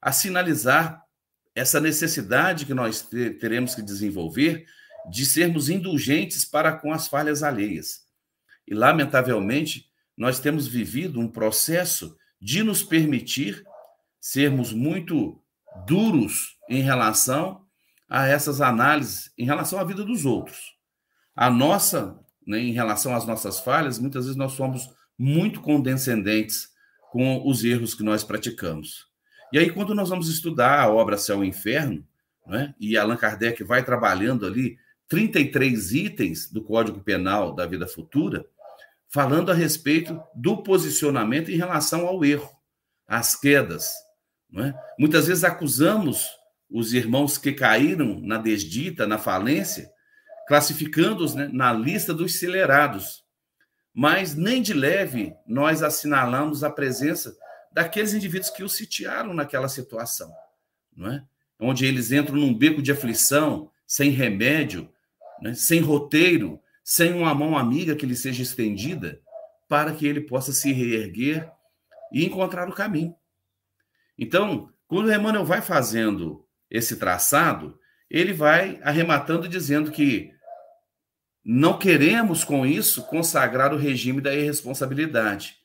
[0.02, 1.06] a sinalizar
[1.54, 3.08] essa necessidade que nós
[3.39, 4.66] teremos que desenvolver
[5.12, 8.02] de sermos indulgentes para com as falhas alheias.
[8.68, 13.64] E, lamentavelmente, nós temos vivido um processo de nos permitir
[14.20, 15.39] sermos muito
[15.86, 17.66] duros em relação
[18.10, 20.76] a essas análises, em relação à vida dos outros.
[21.36, 26.70] A nossa, né, em relação às nossas falhas, muitas vezes nós somos muito condescendentes
[27.12, 29.08] com os erros que nós praticamos.
[29.54, 32.06] E aí, quando nós vamos estudar a obra Céu e Inferno,
[32.48, 34.78] né, e Allan Kardec vai trabalhando ali
[35.08, 38.46] 33 itens do Código Penal da Vida Futura,
[39.12, 42.49] falando a respeito do posicionamento em relação ao erro,
[43.07, 43.91] às quedas.
[44.57, 44.74] É?
[44.97, 46.30] Muitas vezes acusamos
[46.70, 49.91] os irmãos que caíram na desdita, na falência,
[50.47, 53.24] classificando-os né, na lista dos acelerados.
[53.93, 57.36] Mas nem de leve nós assinalamos a presença
[57.72, 60.32] daqueles indivíduos que o sitiaram naquela situação,
[60.95, 61.24] não é?
[61.59, 64.89] Onde eles entram num beco de aflição, sem remédio,
[65.41, 69.22] né, sem roteiro, sem uma mão amiga que lhe seja estendida,
[69.68, 71.50] para que ele possa se reerguer
[72.12, 73.16] e encontrar o caminho.
[74.18, 77.80] Então, quando Emmanuel vai fazendo esse traçado,
[78.10, 80.34] ele vai arrematando dizendo que
[81.44, 85.56] não queremos com isso consagrar o regime da irresponsabilidade.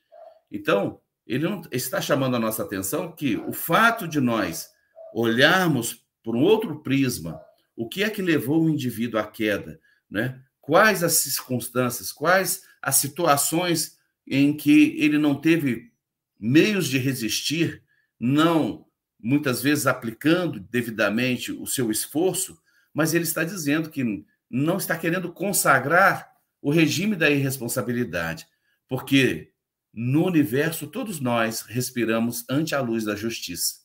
[0.51, 4.71] Então, ele não está chamando a nossa atenção que o fato de nós
[5.13, 7.41] olharmos por um outro prisma
[7.77, 9.79] o que é que levou o indivíduo à queda?
[10.11, 10.41] Né?
[10.67, 13.97] Quais as circunstâncias, quais as situações
[14.27, 15.93] em que ele não teve
[16.41, 17.85] meios de resistir,
[18.19, 18.85] não
[19.17, 22.61] muitas vezes aplicando devidamente o seu esforço,
[22.93, 28.45] mas ele está dizendo que não está querendo consagrar o regime da irresponsabilidade,
[28.89, 29.53] porque
[29.95, 33.77] no universo todos nós respiramos ante a luz da justiça.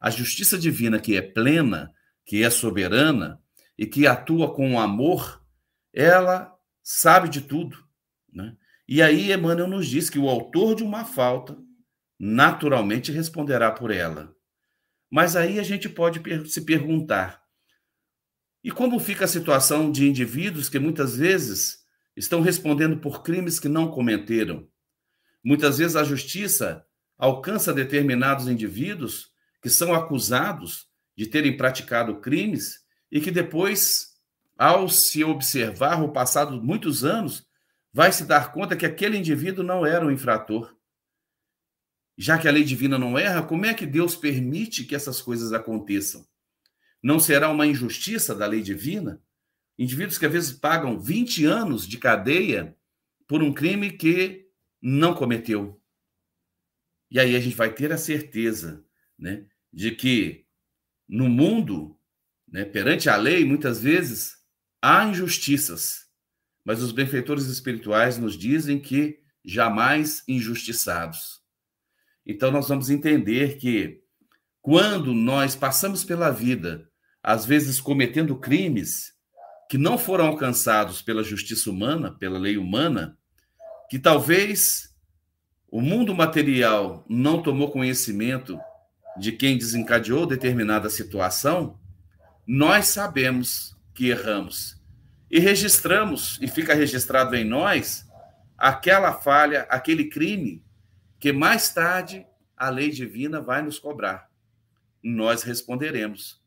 [0.00, 1.92] A justiça divina que é plena,
[2.24, 3.40] que é soberana
[3.76, 5.41] e que atua com amor,
[5.92, 7.76] ela sabe de tudo.
[8.32, 8.56] Né?
[8.88, 11.56] E aí Emmanuel nos diz que o autor de uma falta
[12.18, 14.34] naturalmente responderá por ela.
[15.10, 17.42] Mas aí a gente pode se perguntar:
[18.64, 21.80] e como fica a situação de indivíduos que muitas vezes
[22.16, 24.68] estão respondendo por crimes que não cometeram?
[25.44, 26.86] Muitas vezes a justiça
[27.18, 30.86] alcança determinados indivíduos que são acusados
[31.16, 32.80] de terem praticado crimes
[33.10, 34.11] e que depois,
[34.62, 37.44] ao se observar o passado de muitos anos,
[37.92, 40.78] vai se dar conta que aquele indivíduo não era um infrator.
[42.16, 45.52] Já que a lei divina não erra, como é que Deus permite que essas coisas
[45.52, 46.24] aconteçam?
[47.02, 49.20] Não será uma injustiça da lei divina?
[49.76, 52.76] Indivíduos que às vezes pagam 20 anos de cadeia
[53.26, 54.48] por um crime que
[54.80, 55.82] não cometeu.
[57.10, 58.86] E aí a gente vai ter a certeza
[59.18, 60.46] né, de que
[61.08, 61.98] no mundo,
[62.46, 64.40] né, perante a lei, muitas vezes
[64.82, 66.08] há injustiças,
[66.64, 71.40] mas os benfeitores espirituais nos dizem que jamais injustiçados.
[72.26, 74.02] Então, nós vamos entender que
[74.60, 76.88] quando nós passamos pela vida,
[77.22, 79.12] às vezes cometendo crimes
[79.68, 83.16] que não foram alcançados pela justiça humana, pela lei humana,
[83.88, 84.94] que talvez
[85.70, 88.58] o mundo material não tomou conhecimento
[89.18, 91.78] de quem desencadeou determinada situação,
[92.46, 94.82] nós sabemos que erramos
[95.32, 98.06] e registramos, e fica registrado em nós,
[98.58, 100.62] aquela falha, aquele crime
[101.18, 104.28] que mais tarde a lei divina vai nos cobrar.
[105.02, 106.38] Nós responderemos.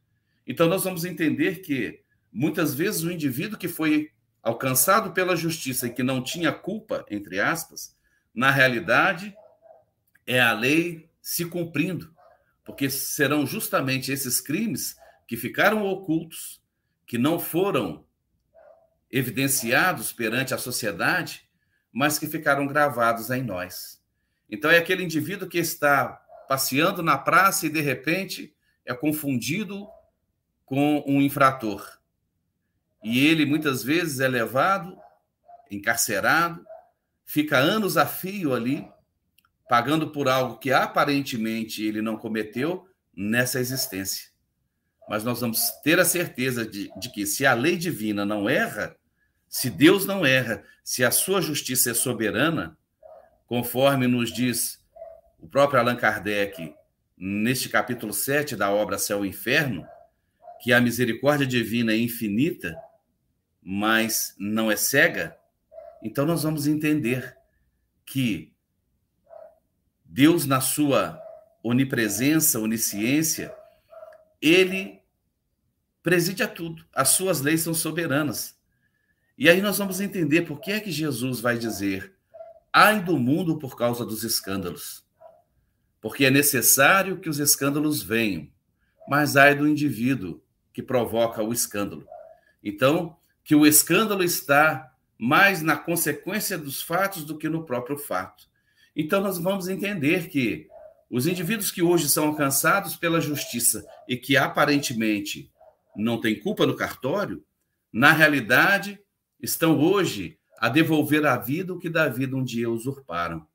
[0.46, 4.12] Então, nós vamos entender que muitas vezes o indivíduo que foi
[4.43, 7.98] alcançado pela justiça e que não tinha culpa, entre aspas,
[8.36, 9.36] na realidade
[10.28, 12.14] é a lei se cumprindo,
[12.64, 14.96] porque serão justamente esses crimes
[15.28, 16.62] que ficaram ocultos,
[17.06, 18.06] que não foram
[19.12, 21.47] evidenciados perante a sociedade,
[21.91, 24.03] mas que ficaram gravados em nós.
[24.49, 29.88] Então é aquele indivíduo que está passeando na praça e de repente é confundido
[30.66, 31.99] com um infrator.
[33.03, 34.97] E ele muitas vezes é levado,
[35.70, 36.66] encarcerado,
[37.24, 38.88] fica anos a fio ali,
[39.70, 44.35] pagando por algo que aparentemente ele não cometeu nessa existência.
[45.08, 48.95] Mas nós vamos ter a certeza de, de que se a lei divina não erra,
[49.47, 52.78] se Deus não erra, se a sua justiça é soberana,
[53.45, 54.84] conforme nos diz
[55.39, 56.74] o próprio Allan Kardec
[57.18, 59.88] neste capítulo 7 da obra Céu e Inferno,
[60.62, 62.76] que a misericórdia divina é infinita,
[63.62, 65.38] mas não é cega,
[66.01, 67.36] então nós vamos entender
[68.06, 68.53] que
[70.03, 71.20] Deus, na sua
[71.64, 73.53] onipresença, onisciência,
[74.50, 75.02] ele
[76.04, 76.86] preside a tudo.
[76.93, 78.56] As suas leis são soberanas.
[79.38, 82.14] E aí nós vamos entender por que é que Jesus vai dizer:
[82.72, 85.04] ai do mundo por causa dos escândalos.
[86.00, 88.48] Porque é necessário que os escândalos venham,
[89.08, 90.39] mas ai do indivíduo
[90.72, 92.08] que provoca o escândalo.
[92.64, 98.48] Então, que o escândalo está mais na consequência dos fatos do que no próprio fato.
[98.96, 100.68] Então, nós vamos entender que
[101.10, 105.51] os indivíduos que hoje são alcançados pela justiça e que aparentemente
[105.95, 107.45] não têm culpa no cartório,
[107.91, 108.99] na realidade,
[109.39, 113.47] estão hoje a devolver à vida o que da vida um dia usurparam.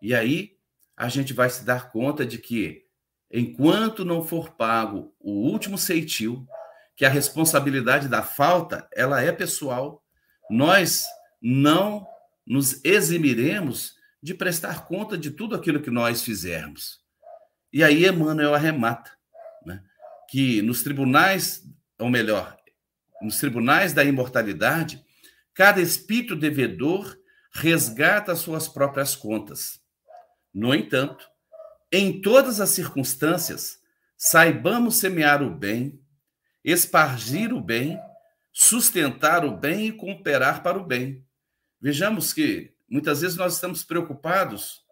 [0.00, 0.56] E aí
[0.96, 2.86] a gente vai se dar conta de que,
[3.30, 6.46] enquanto não for pago o último ceitil,
[6.96, 10.02] que a responsabilidade da falta ela é pessoal,
[10.50, 11.04] nós
[11.40, 12.06] não
[12.46, 17.00] nos eximiremos de prestar conta de tudo aquilo que nós fizermos.
[17.72, 19.10] E aí Emmanuel arremata,
[19.64, 19.82] né,
[20.28, 21.64] que nos tribunais,
[21.98, 22.56] ou melhor,
[23.20, 25.04] nos tribunais da imortalidade,
[25.54, 27.18] cada espírito devedor
[27.52, 29.80] resgata suas próprias contas.
[30.54, 31.28] No entanto,
[31.90, 33.80] em todas as circunstâncias,
[34.16, 36.00] saibamos semear o bem,
[36.64, 37.98] espargir o bem,
[38.52, 41.24] sustentar o bem e cooperar para o bem.
[41.80, 44.82] Vejamos que muitas vezes nós estamos preocupados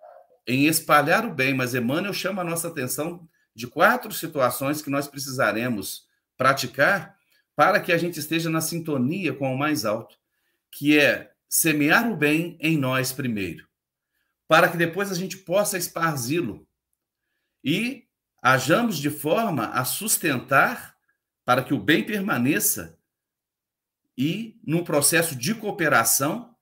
[0.47, 5.09] em espalhar o bem, mas Emmanuel chama a nossa atenção de quatro situações que nós
[5.09, 7.17] precisaremos praticar
[7.55, 10.17] para que a gente esteja na sintonia com o mais alto,
[10.71, 13.67] que é semear o bem em nós primeiro,
[14.47, 16.67] para que depois a gente possa esparzi-lo
[17.65, 18.05] e
[18.43, 20.95] hajamos de forma a sustentar
[21.45, 22.99] para que o bem permaneça
[24.17, 26.56] e num processo de cooperação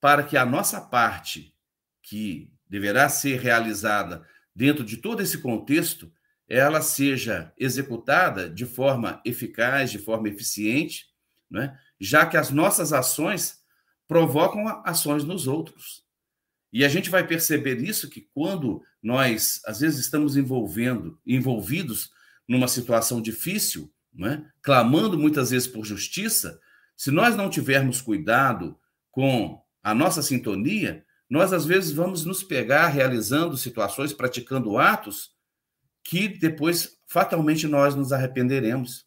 [0.00, 1.54] para que a nossa parte,
[2.02, 6.12] que deverá ser realizada dentro de todo esse contexto,
[6.48, 11.06] ela seja executada de forma eficaz, de forma eficiente,
[11.50, 11.78] né?
[12.00, 13.60] já que as nossas ações
[14.06, 16.04] provocam ações nos outros.
[16.72, 22.10] E a gente vai perceber isso que quando nós, às vezes, estamos envolvendo, envolvidos
[22.46, 24.50] numa situação difícil, né?
[24.62, 26.60] clamando muitas vezes por justiça,
[26.96, 28.78] se nós não tivermos cuidado
[29.10, 35.32] com a nossa sintonia, nós às vezes vamos nos pegar realizando situações, praticando atos
[36.02, 39.06] que depois fatalmente nós nos arrependeremos.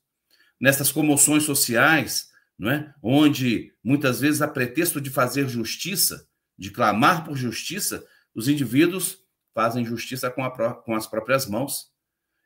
[0.59, 2.93] Nessas comoções sociais, não é?
[3.01, 8.05] onde muitas vezes a pretexto de fazer justiça, de clamar por justiça,
[8.35, 9.17] os indivíduos
[9.53, 11.91] fazem justiça com, a, com as próprias mãos.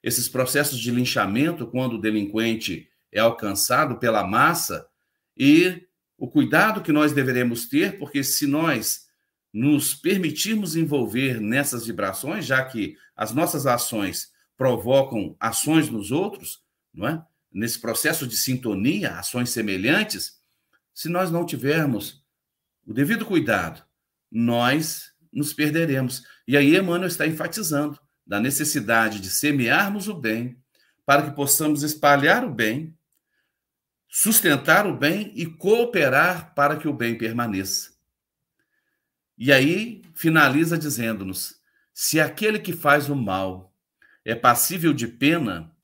[0.02, 4.88] Esses processos de linchamento, quando o delinquente é alcançado pela massa,
[5.36, 5.86] e
[6.18, 9.06] o cuidado que nós deveremos ter, porque se nós
[9.54, 16.62] nos permitirmos envolver nessas vibrações, já que as nossas ações provocam ações nos outros,
[16.94, 17.26] não é?
[17.52, 20.40] Nesse processo de sintonia, ações semelhantes,
[20.94, 22.22] se nós não tivermos
[22.86, 23.82] o devido cuidado,
[24.30, 26.24] nós nos perderemos.
[26.48, 30.58] E aí Emmanuel está enfatizando da necessidade de semearmos o bem
[31.06, 32.94] para que possamos espalhar o bem
[34.08, 37.94] sustentar o bem e cooperar para que o bem permaneça.
[39.38, 41.62] E aí finaliza dizendo-nos:
[41.94, 43.74] se aquele que faz o mal
[44.24, 45.76] é passível de pena,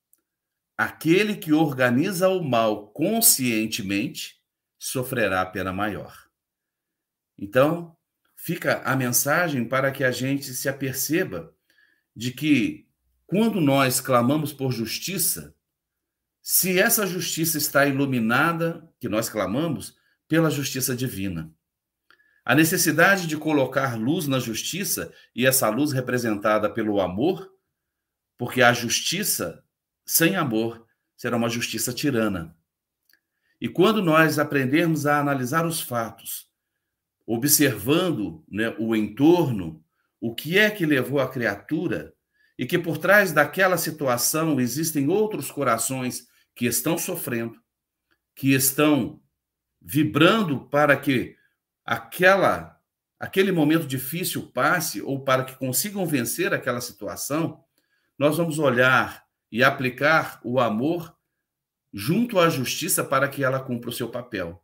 [0.77, 4.41] aquele que organiza o mal conscientemente
[4.79, 6.27] sofrerá pena maior.
[7.37, 7.95] Então,
[8.35, 11.53] fica a mensagem para que a gente se aperceba
[12.15, 12.87] de que
[13.27, 15.55] quando nós clamamos por justiça,
[16.41, 19.95] se essa justiça está iluminada, que nós clamamos,
[20.27, 21.53] pela justiça divina.
[22.43, 27.51] A necessidade de colocar luz na justiça, e essa luz representada pelo amor,
[28.37, 29.63] porque a justiça
[30.05, 30.85] sem amor
[31.15, 32.55] será uma justiça tirana.
[33.59, 36.47] E quando nós aprendermos a analisar os fatos,
[37.27, 39.83] observando né, o entorno,
[40.19, 42.11] o que é que levou a criatura,
[42.57, 46.30] e que por trás daquela situação existem outros corações
[46.61, 47.59] que estão sofrendo,
[48.35, 49.19] que estão
[49.81, 51.35] vibrando para que
[51.83, 52.79] aquela
[53.19, 57.63] aquele momento difícil passe ou para que consigam vencer aquela situação,
[58.15, 61.17] nós vamos olhar e aplicar o amor
[61.91, 64.63] junto à justiça para que ela cumpra o seu papel.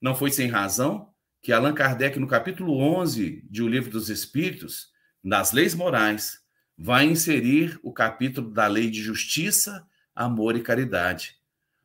[0.00, 1.12] Não foi sem razão
[1.42, 6.40] que Allan Kardec, no capítulo 11 de O Livro dos Espíritos, das leis morais,
[6.74, 9.86] vai inserir o capítulo da lei de justiça,
[10.18, 11.36] amor e caridade.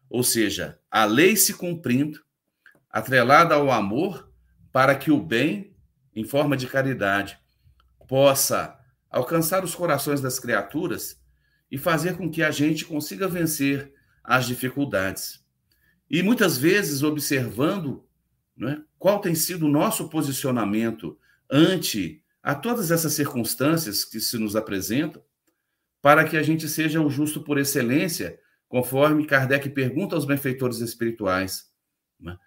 [0.10, 2.20] Ou seja, a lei se cumprindo,
[2.90, 4.28] atrelada ao amor,
[4.72, 5.76] para que o bem,
[6.16, 7.38] em forma de caridade,
[8.08, 8.76] possa
[9.08, 11.22] alcançar os corações das criaturas
[11.70, 15.46] e fazer com que a gente consiga vencer as dificuldades.
[16.10, 18.04] E muitas vezes observando
[18.58, 21.18] né, qual tem sido o nosso posicionamento
[21.52, 25.22] ante a todas essas circunstâncias que se nos apresentam,
[26.04, 28.38] para que a gente seja o justo por excelência,
[28.68, 31.72] conforme Kardec pergunta aos benfeitores espirituais.
[32.20, 32.38] Né?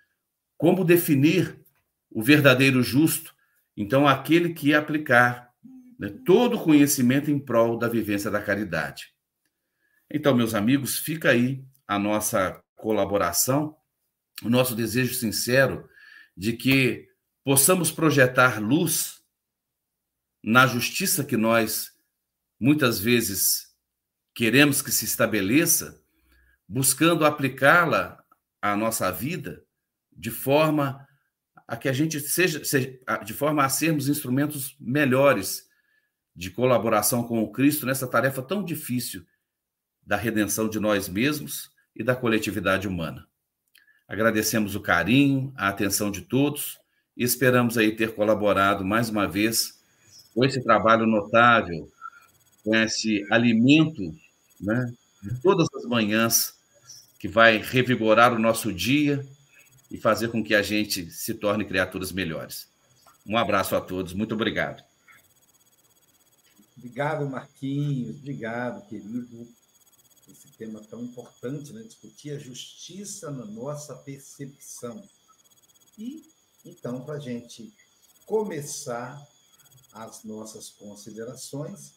[0.59, 1.59] Como definir
[2.11, 3.35] o verdadeiro justo?
[3.75, 5.51] Então, aquele que aplicar
[5.99, 9.15] né, todo o conhecimento em prol da vivência da caridade.
[10.11, 13.75] Então, meus amigos, fica aí a nossa colaboração,
[14.43, 15.89] o nosso desejo sincero
[16.37, 17.09] de que
[17.43, 19.23] possamos projetar luz
[20.45, 21.95] na justiça que nós
[22.59, 23.75] muitas vezes
[24.35, 26.03] queremos que se estabeleça,
[26.69, 28.23] buscando aplicá-la
[28.61, 29.65] à nossa vida
[30.13, 31.07] de forma
[31.69, 35.67] a que a gente seja, seja, de forma a sermos instrumentos melhores
[36.35, 39.27] de colaboração com o Cristo nessa tarefa tão difícil
[40.05, 43.27] da redenção de nós mesmos e da coletividade humana.
[44.07, 46.79] Agradecemos o carinho, a atenção de todos
[47.17, 49.83] e esperamos aí ter colaborado mais uma vez
[50.33, 51.91] com esse trabalho notável,
[52.67, 54.12] com esse alimento
[54.61, 54.93] né,
[55.23, 56.57] de todas as manhãs
[57.17, 59.25] que vai revigorar o nosso dia
[59.89, 62.69] e fazer com que a gente se torne criaturas melhores.
[63.25, 64.83] Um abraço a todos, muito obrigado.
[66.77, 69.47] Obrigado, Marquinhos, obrigado, querido
[70.29, 71.85] esse tema tão importante, né?
[71.85, 75.01] discutir a justiça na nossa percepção.
[75.97, 76.29] E,
[76.64, 77.73] então, para a gente
[78.27, 79.25] começar
[79.93, 81.95] as nossas considerações,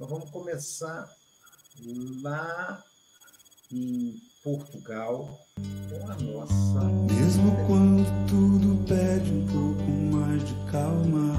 [0.00, 1.14] nós vamos começar
[2.22, 2.82] lá
[3.70, 5.38] em Portugal
[5.90, 6.84] com a nossa.
[7.12, 11.36] Mesmo quando tudo pede um pouco mais de calma,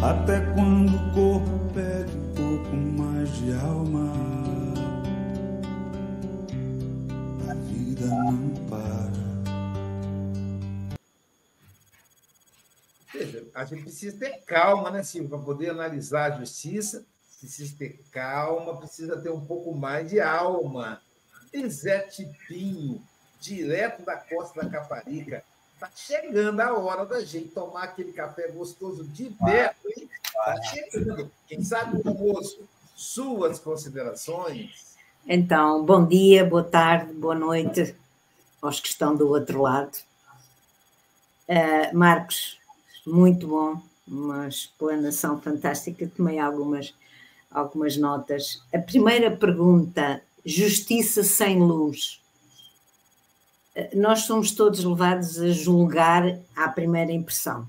[0.00, 4.14] até quando o corpo pede um pouco mais de alma.
[7.68, 9.10] vida não para.
[13.12, 17.04] Veja, a gente precisa ter calma, né, Silvio, para poder analisar a justiça.
[17.46, 21.00] Precisa ter calma, precisa ter um pouco mais de alma.
[21.52, 23.00] E Zé Tipinho,
[23.40, 25.44] direto da costa da Caparica,
[25.78, 30.08] Tá chegando a hora da gente tomar aquele café gostoso de perto, hein?
[30.32, 31.30] Tá chegando.
[31.46, 32.66] Quem sabe o almoço?
[32.94, 34.96] Suas considerações?
[35.26, 37.94] Então, bom dia, boa tarde, boa noite
[38.62, 39.98] aos que estão do outro lado.
[41.46, 42.58] Uh, Marcos,
[43.06, 46.10] muito bom, uma explanação fantástica.
[46.16, 46.94] Tomei algumas,
[47.50, 48.62] algumas notas.
[48.72, 52.20] A primeira pergunta: justiça sem luz.
[53.74, 57.68] Uh, nós somos todos levados a julgar à primeira impressão.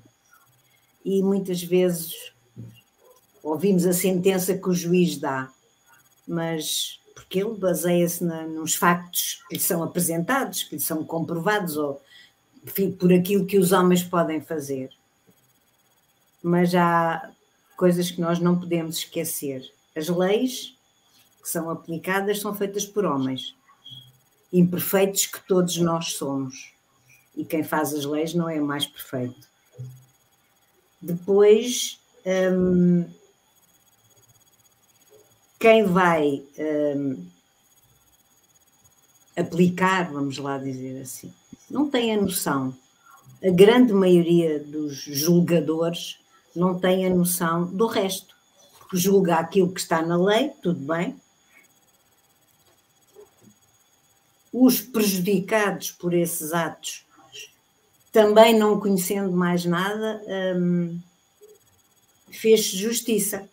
[1.03, 2.34] E muitas vezes
[3.41, 5.49] ouvimos a sentença que o juiz dá,
[6.28, 12.01] mas porque ele baseia-se nos factos que lhe são apresentados, que lhe são comprovados, ou
[12.99, 14.91] por aquilo que os homens podem fazer.
[16.43, 17.32] Mas há
[17.78, 19.71] coisas que nós não podemos esquecer.
[19.95, 20.75] As leis
[21.41, 23.55] que são aplicadas são feitas por homens,
[24.51, 26.73] imperfeitos que todos nós somos.
[27.36, 29.47] E quem faz as leis não é mais perfeito.
[30.99, 33.05] Depois, hum,
[35.59, 37.25] quem vai um,
[39.38, 41.32] aplicar, vamos lá dizer assim,
[41.69, 42.75] não tem a noção.
[43.43, 46.19] A grande maioria dos julgadores
[46.58, 48.36] não tem a noção do resto.
[48.93, 51.16] Julga aquilo que está na lei, tudo bem.
[54.51, 57.05] Os prejudicados por esses atos
[58.12, 60.20] também não conhecendo mais nada,
[60.58, 60.99] um,
[62.32, 63.47] fez justiça.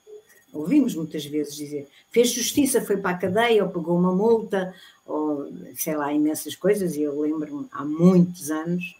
[0.52, 4.74] Ouvimos muitas vezes dizer, fez justiça, foi para a cadeia, ou pagou uma multa,
[5.04, 8.96] ou sei lá, imensas coisas, e eu lembro-me há muitos anos,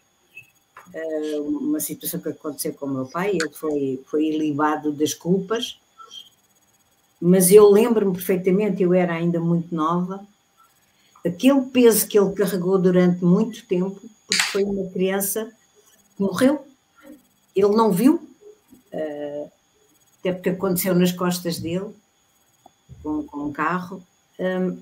[1.39, 5.79] uma situação que aconteceu com o meu pai, ele foi, foi ilibado das culpas,
[7.21, 10.25] mas eu lembro-me perfeitamente, eu era ainda muito nova,
[11.25, 15.51] aquele peso que ele carregou durante muito tempo, porque foi uma criança
[16.15, 16.65] que morreu.
[17.55, 18.15] Ele não viu,
[18.93, 19.51] uh,
[20.19, 21.89] até porque aconteceu nas costas dele,
[23.01, 24.03] com, com um carro.
[24.39, 24.77] Um,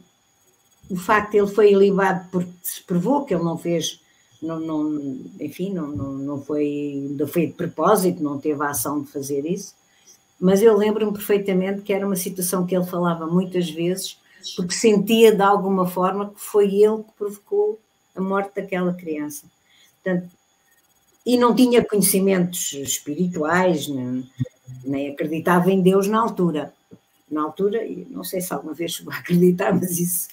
[0.89, 4.01] o facto de ele foi ilibado porque se provou que ele não fez,
[4.43, 9.01] não, não, enfim, não, não, não, foi, não foi de propósito, não teve a ação
[9.01, 9.73] de fazer isso.
[10.39, 14.17] Mas eu lembro-me perfeitamente que era uma situação que ele falava muitas vezes,
[14.55, 17.79] porque sentia de alguma forma que foi ele que provocou
[18.15, 19.45] a morte daquela criança.
[20.03, 20.29] Portanto,
[21.25, 24.29] e não tinha conhecimentos espirituais, nem,
[24.83, 26.73] nem acreditava em Deus na altura.
[27.31, 27.79] Na altura,
[28.09, 30.27] não sei se alguma vez chegou a acreditar, mas isso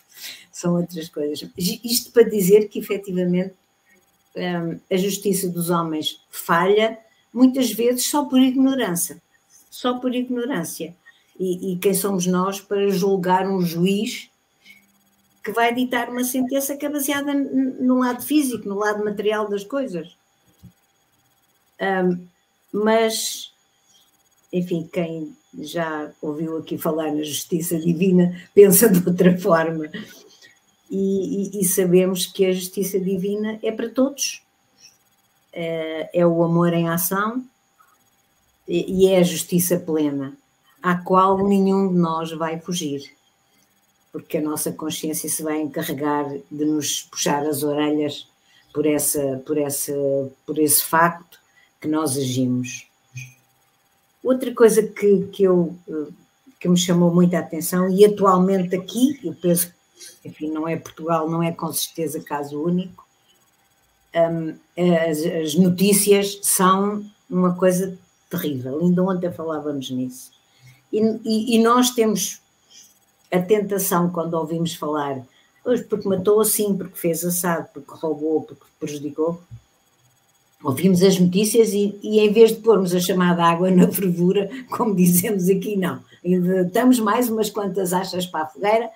[0.50, 1.48] são outras coisas.
[1.56, 3.54] Isto para dizer que, efetivamente,
[4.90, 6.98] a justiça dos homens falha,
[7.32, 9.20] muitas vezes só por ignorância.
[9.70, 10.94] Só por ignorância.
[11.38, 14.28] E, e quem somos nós para julgar um juiz
[15.42, 19.64] que vai ditar uma sentença que é baseada no lado físico, no lado material das
[19.64, 20.16] coisas?
[21.80, 22.26] Um,
[22.72, 23.52] mas,
[24.52, 29.90] enfim, quem já ouviu aqui falar na justiça divina pensa de outra forma.
[30.90, 34.42] E, e, sabemos que a justiça divina é para todos.
[35.52, 37.44] É, é o amor em ação
[38.66, 40.36] e é a justiça plena,
[40.80, 43.12] à qual nenhum de nós vai fugir,
[44.12, 48.28] porque a nossa consciência se vai encarregar de nos puxar as orelhas
[48.72, 49.92] por, essa, por, essa,
[50.46, 51.40] por esse facto
[51.80, 52.86] que nós agimos.
[54.22, 55.76] Outra coisa que, que, eu,
[56.60, 59.72] que me chamou muita atenção, e atualmente aqui, eu penso
[60.24, 63.06] enfim, não é Portugal, não é com certeza caso único,
[64.14, 64.54] um,
[65.08, 67.96] as, as, notícias são uma coisa
[68.28, 68.80] terrível.
[68.80, 70.30] Ainda ontem falávamos nisso.
[70.92, 72.40] E, e, e, nós temos
[73.30, 75.22] a tentação, quando ouvimos falar,
[75.64, 79.40] hoje porque matou assim, porque fez assado, porque roubou, porque prejudicou,
[80.62, 84.94] ouvimos as notícias e, e, em vez de pormos a chamada água na fervura, como
[84.96, 86.02] dizemos aqui, não.
[86.22, 88.90] Estamos mais umas quantas achas para a fogueira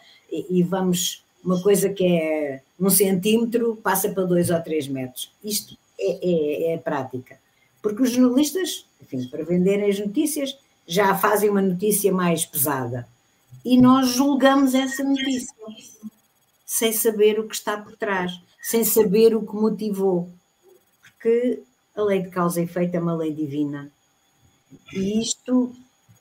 [0.51, 5.31] e, vamos, uma coisa que é um centímetro passa para dois ou três metros.
[5.43, 7.39] Isto é, é, é prática.
[7.83, 10.57] Porque os jornalistas, enfim, para venderem as notícias,
[10.87, 13.07] já fazem uma notícia mais pesada.
[13.65, 15.55] E nós julgamos essa notícia
[16.67, 18.33] sem saber o que está por trás,
[18.63, 20.29] sem saber o que motivou
[21.25, 21.63] que
[21.97, 23.91] a lei de causa e efeito é uma lei divina.
[24.93, 25.75] E isto,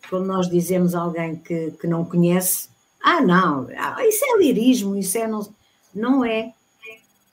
[0.09, 2.69] quando nós dizemos a alguém que, que não conhece,
[3.03, 5.27] ah, não, ah, isso é lirismo, isso é.
[5.27, 5.53] Não,
[5.93, 6.53] não é.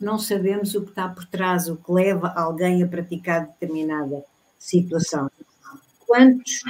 [0.00, 4.24] Não sabemos o que está por trás, o que leva alguém a praticar determinada
[4.58, 5.30] situação.
[6.06, 6.60] Quantos,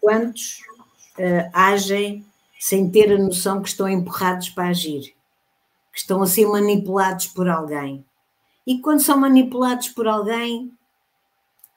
[0.00, 0.62] quantos
[1.18, 2.24] uh, agem
[2.58, 5.14] sem ter a noção que estão empurrados para agir,
[5.92, 8.02] que estão a ser manipulados por alguém?
[8.66, 10.72] E quando são manipulados por alguém,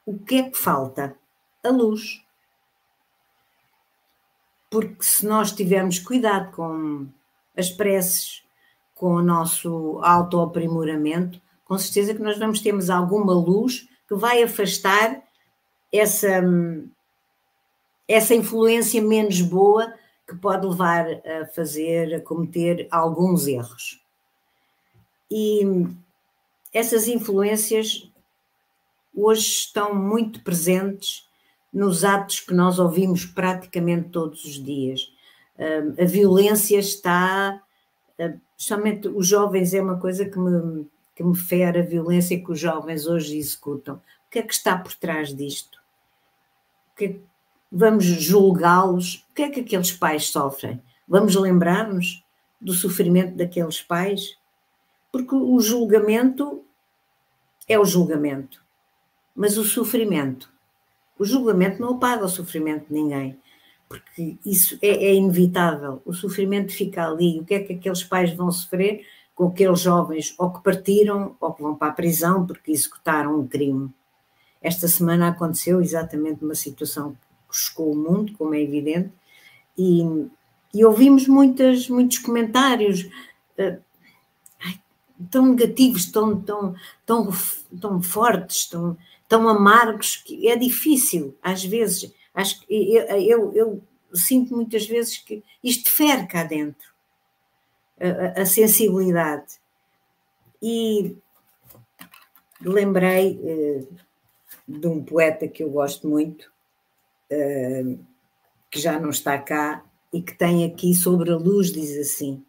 [0.05, 1.17] o que é que falta?
[1.61, 2.22] A luz.
[4.73, 7.05] Porque se nós tivermos cuidado com
[7.55, 8.41] as preces,
[8.95, 15.21] com o nosso autoaprimoramento, com certeza que nós vamos termos alguma luz que vai afastar
[15.91, 16.41] essa,
[18.07, 19.93] essa influência menos boa
[20.27, 24.01] que pode levar a fazer, a cometer alguns erros.
[25.29, 25.61] E
[26.73, 28.11] essas influências
[29.15, 31.29] hoje estão muito presentes
[31.73, 35.11] nos atos que nós ouvimos praticamente todos os dias.
[35.99, 37.61] A violência está,
[38.55, 42.59] somente os jovens é uma coisa que me, que me fere, a violência que os
[42.59, 43.95] jovens hoje executam.
[43.95, 45.81] O que é que está por trás disto?
[46.95, 47.15] Que é,
[47.71, 49.25] vamos julgá-los?
[49.31, 50.81] O que é que aqueles pais sofrem?
[51.07, 52.23] Vamos lembrar-nos
[52.61, 54.37] do sofrimento daqueles pais?
[55.11, 56.63] Porque o julgamento
[57.67, 58.63] é o julgamento,
[59.35, 60.52] mas o sofrimento,
[61.17, 63.37] o julgamento não apaga o sofrimento de ninguém,
[63.87, 66.01] porque isso é, é inevitável.
[66.05, 67.39] O sofrimento fica ali.
[67.39, 69.05] O que é que aqueles pais vão sofrer
[69.35, 73.47] com aqueles jovens ou que partiram ou que vão para a prisão porque executaram um
[73.47, 73.89] crime?
[74.61, 77.17] Esta semana aconteceu exatamente uma situação
[77.49, 79.11] que chocou o mundo, como é evidente,
[79.77, 80.01] e,
[80.73, 83.03] e ouvimos muitas, muitos comentários.
[83.59, 83.81] Uh,
[85.29, 87.29] tão negativos, tão, tão, tão,
[87.79, 88.97] tão fortes, tão,
[89.27, 92.13] tão amargos, que é difícil, às vezes.
[92.33, 96.93] Acho que eu, eu, eu sinto muitas vezes que isto fere cá dentro
[97.99, 99.59] a, a sensibilidade.
[100.61, 101.17] E
[102.61, 103.87] lembrei uh,
[104.67, 106.51] de um poeta que eu gosto muito,
[107.31, 107.99] uh,
[108.69, 112.43] que já não está cá e que tem aqui sobre a luz, diz assim: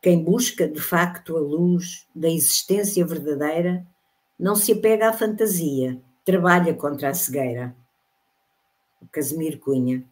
[0.00, 3.86] quem busca de facto a luz da existência verdadeira
[4.42, 7.76] não se apega à fantasia, trabalha contra a cegueira.
[9.00, 10.04] O Casimiro Cunha.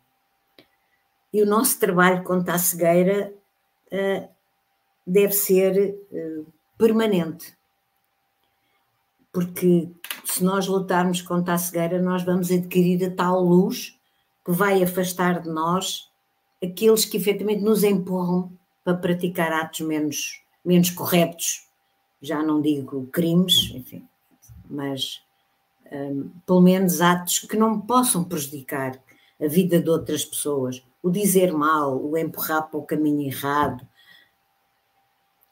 [1.33, 3.35] E o nosso trabalho contra a cegueira
[3.93, 4.29] uh,
[5.05, 6.47] deve ser uh,
[6.79, 7.59] permanente.
[9.33, 9.91] Porque
[10.25, 13.99] se nós lutarmos contra a cegueira, nós vamos adquirir a tal luz
[14.45, 16.09] que vai afastar de nós
[16.63, 21.69] aqueles que efetivamente nos empurram para praticar atos menos, menos corretos.
[22.23, 24.09] Já não digo crimes, enfim,
[24.71, 25.23] mas
[25.93, 28.99] um, pelo menos atos que não possam prejudicar
[29.41, 30.85] a vida de outras pessoas.
[31.03, 33.87] O dizer mal, o empurrar para o caminho errado.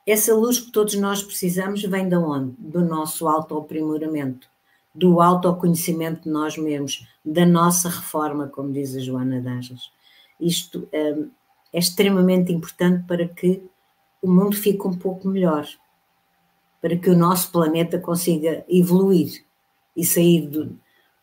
[0.06, 2.54] Essa luz que todos nós precisamos vem de onde?
[2.58, 4.48] Do nosso autoaprimoramento,
[4.94, 9.90] do autoconhecimento de nós mesmos, da nossa reforma, como diz a Joana Danjas.
[10.40, 11.30] Isto um,
[11.72, 13.62] é extremamente importante para que
[14.22, 15.66] o mundo fique um pouco melhor,
[16.80, 19.44] para que o nosso planeta consiga evoluir
[19.96, 20.78] e sair do,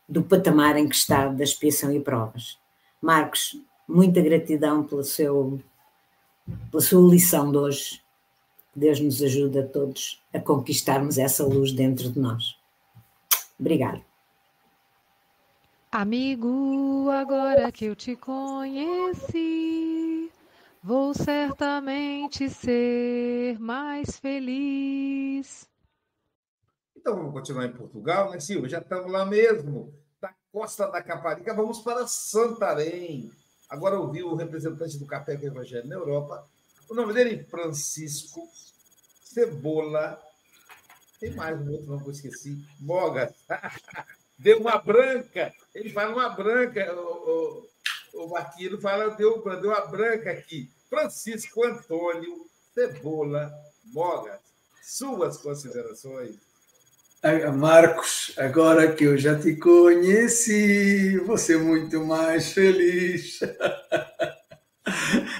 [0.08, 2.58] do patamar em que está da expiação e provas.
[3.02, 5.62] Marcos, muita gratidão seu,
[6.70, 8.02] pela sua lição de hoje.
[8.76, 12.58] Deus nos ajude a todos a conquistarmos essa luz dentro de nós.
[13.58, 14.02] Obrigada.
[15.92, 19.95] Amigo, agora que eu te conheci,
[20.86, 25.68] vou certamente ser mais feliz.
[26.96, 28.70] Então vamos continuar em Portugal, né, Silvia?
[28.70, 33.32] Já estamos lá mesmo, da costa da Caparica, vamos para Santarém.
[33.68, 36.48] Agora ouvi o representante do Café com Evangelho na Europa.
[36.88, 38.48] O nome dele é Francisco
[39.24, 40.22] Cebola.
[41.20, 42.64] Tem mais um outro nome que eu esqueci.
[42.80, 43.34] Moga.
[44.38, 45.52] Deu uma branca.
[45.74, 46.94] Ele fala uma branca.
[46.94, 47.68] O,
[48.14, 50.75] o, o fala, deu, deu uma branca aqui.
[50.90, 53.52] Francisco Antônio Cebola
[53.86, 54.40] Moga.
[54.82, 56.36] Suas considerações.
[57.58, 63.40] Marcos, agora que eu já te conheci, vou ser muito mais feliz.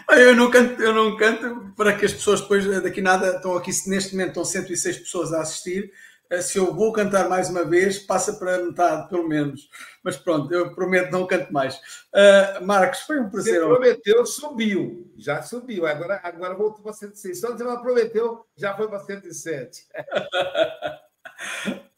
[0.10, 3.70] Eu não, canto, eu não canto para que as pessoas depois daqui nada estão aqui,
[3.88, 5.92] neste momento estão 106 pessoas a assistir.
[6.30, 9.70] Eh, se eu vou cantar mais uma vez, passa para metade, pelo menos.
[10.04, 11.76] Mas pronto, eu prometo não canto mais.
[11.76, 13.60] Uh, Marcos, foi um prazer.
[13.62, 15.14] Você prometeu, subiu.
[15.18, 15.86] Já subiu.
[15.86, 17.40] Agora, agora voltou para 106.
[17.40, 19.86] Só você não prometeu, já foi para 107.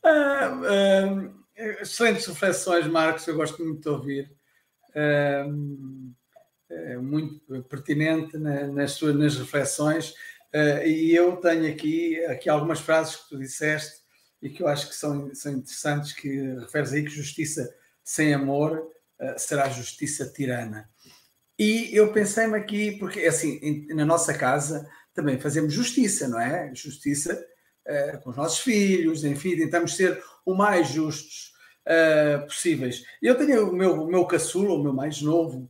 [0.10, 1.30] Ah, ah,
[1.82, 4.32] excelentes reflexões, Marcos, eu gosto muito de ouvir.
[4.96, 5.44] É
[6.98, 10.14] muito pertinente nas suas nas reflexões.
[10.86, 14.07] e eu tenho aqui, aqui algumas frases que tu disseste
[14.42, 16.30] e que eu acho que são, são interessantes, que
[16.60, 17.74] referes aí que justiça
[18.04, 18.92] sem amor
[19.38, 20.88] será justiça tirana.
[21.58, 26.72] E eu pensei-me aqui, porque assim, na nossa casa também fazemos justiça, não é?
[26.76, 27.44] Justiça
[27.88, 31.54] uh, com os nossos filhos, enfim, tentamos ser o mais justos
[31.88, 33.04] uh, possíveis.
[33.20, 35.68] Eu tenho o meu, o meu caçula, o meu mais novo,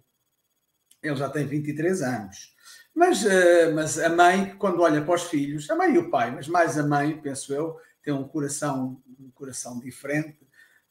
[1.01, 2.53] ele já tem 23 anos.
[2.93, 6.31] Mas, uh, mas a mãe, quando olha para os filhos, a mãe e o pai,
[6.31, 7.77] mas mais a mãe, penso eu,
[8.07, 10.39] tem um coração, um coração diferente,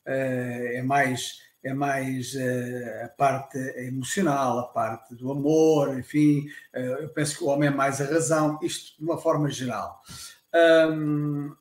[0.05, 7.09] é mais é mais uh, a parte emocional, a parte do amor, enfim, uh, eu
[7.09, 10.01] penso que o homem é mais a razão, isto de uma forma geral.
[10.85, 11.57] Um,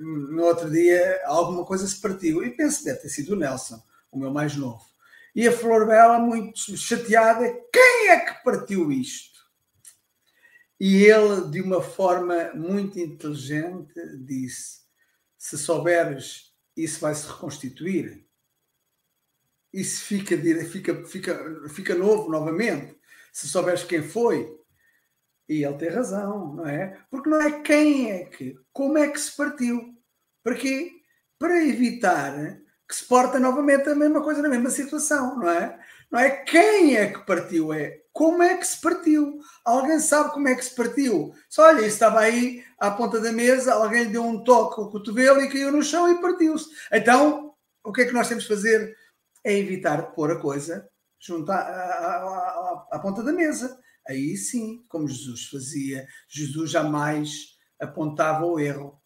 [0.00, 3.82] no outro dia alguma coisa se partiu e penso que deve ter sido o Nelson,
[4.12, 4.84] o meu mais novo.
[5.34, 9.33] E a Flor Bela, muito chateada, quem é que partiu isto?
[10.86, 14.80] E ele, de uma forma muito inteligente, disse:
[15.38, 18.28] Se souberes, isso vai se reconstituir.
[19.72, 22.98] Isso fica, fica, fica, fica novo novamente.
[23.32, 24.54] Se souberes quem foi,
[25.48, 27.02] e ele tem razão, não é?
[27.10, 29.96] Porque não é quem é que, como é que se partiu.
[30.42, 30.92] Para quê?
[31.38, 35.82] Para evitar que se porta novamente a mesma coisa na mesma situação, não é?
[36.10, 39.38] Não é quem é que partiu, é como é que se partiu.
[39.64, 41.32] Alguém sabe como é que se partiu.
[41.48, 44.82] Só olha, isso estava aí à ponta da mesa, alguém lhe deu um toque com
[44.82, 46.68] o cotovelo e caiu no chão e partiu-se.
[46.92, 48.96] Então, o que é que nós temos de fazer?
[49.42, 50.88] É evitar pôr a coisa
[51.20, 57.56] junto à, à, à, à ponta da mesa aí sim, como Jesus fazia, Jesus jamais
[57.80, 59.00] apontava o erro,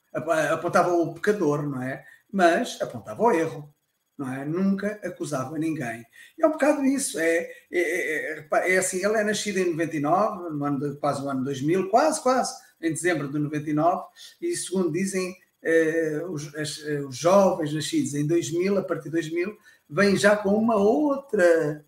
[0.52, 2.04] apontava o pecador, não é?
[2.30, 3.74] Mas apontava o erro,
[4.18, 4.44] não é?
[4.44, 6.04] Nunca acusava ninguém.
[6.36, 10.50] E é um bocado isso, é, é, é, é assim, ele é nascido em 99,
[10.50, 12.52] no ano de, quase o ano 2000, quase, quase,
[12.82, 14.02] em dezembro de 99,
[14.40, 19.10] e segundo dizem eh, os, as, eh, os jovens nascidos em 2000, a partir de
[19.10, 19.56] 2000,
[19.88, 21.84] vêm já com uma outra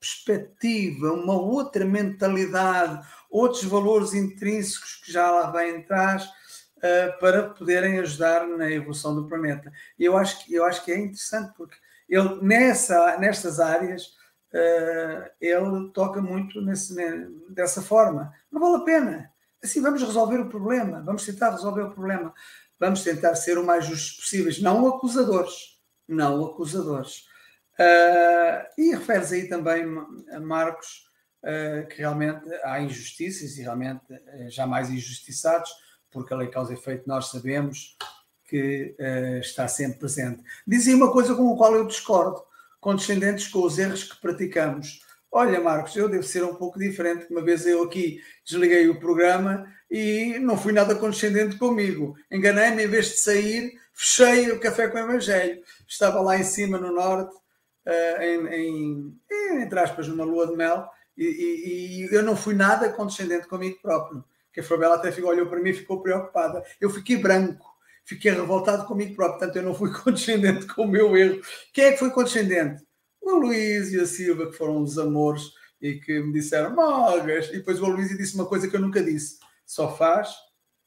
[0.00, 6.28] perspectiva, uma outra mentalidade, outros valores intrínsecos que já lá vêm atrás
[6.82, 9.72] uh, para poderem ajudar na evolução do planeta.
[9.98, 11.76] E eu acho que, eu acho que é interessante porque
[12.08, 14.06] ele, nessa, nestas áreas,
[14.52, 16.94] uh, ele toca muito nesse,
[17.50, 18.32] dessa forma.
[18.50, 19.32] Não vale a pena.
[19.62, 22.34] Assim, vamos resolver o problema, vamos tentar resolver o problema,
[22.80, 25.78] vamos tentar ser o mais justos possíveis, não acusadores,
[26.08, 27.24] não acusadores.
[27.78, 29.86] Uh, e refere-se aí também,
[30.40, 31.04] Marcos,
[31.44, 35.70] uh, que realmente há injustiças e realmente uh, jamais injustiçados,
[36.12, 37.96] porque a lei causa efeito nós sabemos
[38.46, 38.94] que
[39.40, 40.42] está sempre presente.
[40.66, 42.42] Dizia uma coisa com a qual eu discordo,
[42.80, 45.00] condescendentes com os erros que praticamos.
[45.30, 47.26] Olha, Marcos, eu devo ser um pouco diferente.
[47.30, 52.14] Uma vez eu aqui desliguei o programa e não fui nada condescendente comigo.
[52.30, 55.62] Enganei-me, em vez de sair, fechei o café com o Evangelho.
[55.88, 57.34] Estava lá em cima, no norte,
[57.86, 60.86] uh, em, em, entre aspas, numa lua de mel,
[61.16, 64.24] e, e, e, eu não fui nada condescendente comigo próprio.
[64.52, 66.62] Que a Fabela até ficou, olhou para mim e ficou preocupada.
[66.80, 67.66] Eu fiquei branco,
[68.04, 71.40] fiquei revoltado comigo próprio, portanto eu não fui condescendente com o meu erro.
[71.72, 72.84] Quem é que foi condescendente?
[73.20, 75.42] O Luís e a Silva, que foram os amores
[75.80, 77.48] e que me disseram magas.
[77.48, 80.34] E depois o Luís disse uma coisa que eu nunca disse: só faz,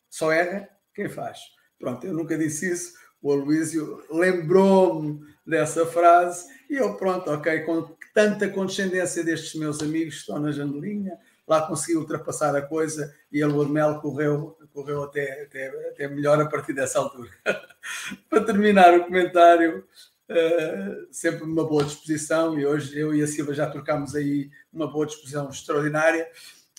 [0.10, 1.40] só erra quem faz.
[1.80, 2.94] Pronto, eu nunca disse isso.
[3.22, 10.14] O Aloísio lembrou-me dessa frase e eu, pronto, ok, com tanta condescendência destes meus amigos
[10.14, 14.58] que estão na janelinha, lá consegui ultrapassar a coisa e a lua de mel correu,
[14.74, 17.30] correu até, até, até melhor a partir dessa altura.
[18.30, 19.86] Para terminar o comentário,
[20.30, 24.92] uh, sempre uma boa disposição e hoje eu e a Silva já trocámos aí uma
[24.92, 26.28] boa disposição extraordinária.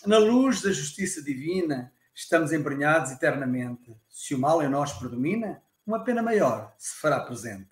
[0.04, 3.96] Na luz da justiça divina, estamos embrenhados eternamente.
[4.08, 7.68] Se o mal em nós predomina, uma pena maior se fará presente.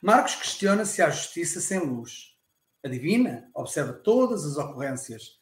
[0.00, 2.36] Marcos questiona se há justiça sem luz.
[2.84, 5.41] A divina observa todas as ocorrências.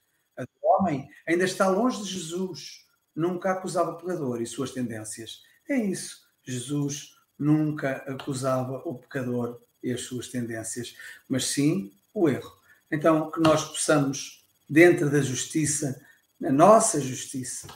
[0.81, 2.87] Homem ainda está longe de Jesus.
[3.15, 5.43] Nunca acusava o pecador e suas tendências.
[5.69, 6.23] É isso.
[6.43, 10.95] Jesus nunca acusava o pecador e as suas tendências,
[11.29, 12.53] mas sim o erro.
[12.91, 16.01] Então, que nós possamos, dentro da justiça,
[16.39, 17.69] na nossa justiça,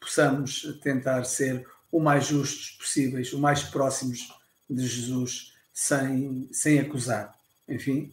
[0.00, 4.32] possamos tentar ser o mais justos possíveis, o mais próximos
[4.68, 7.34] de Jesus sem, sem acusar.
[7.68, 8.12] Enfim,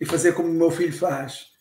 [0.00, 1.52] e fazer como o meu filho faz.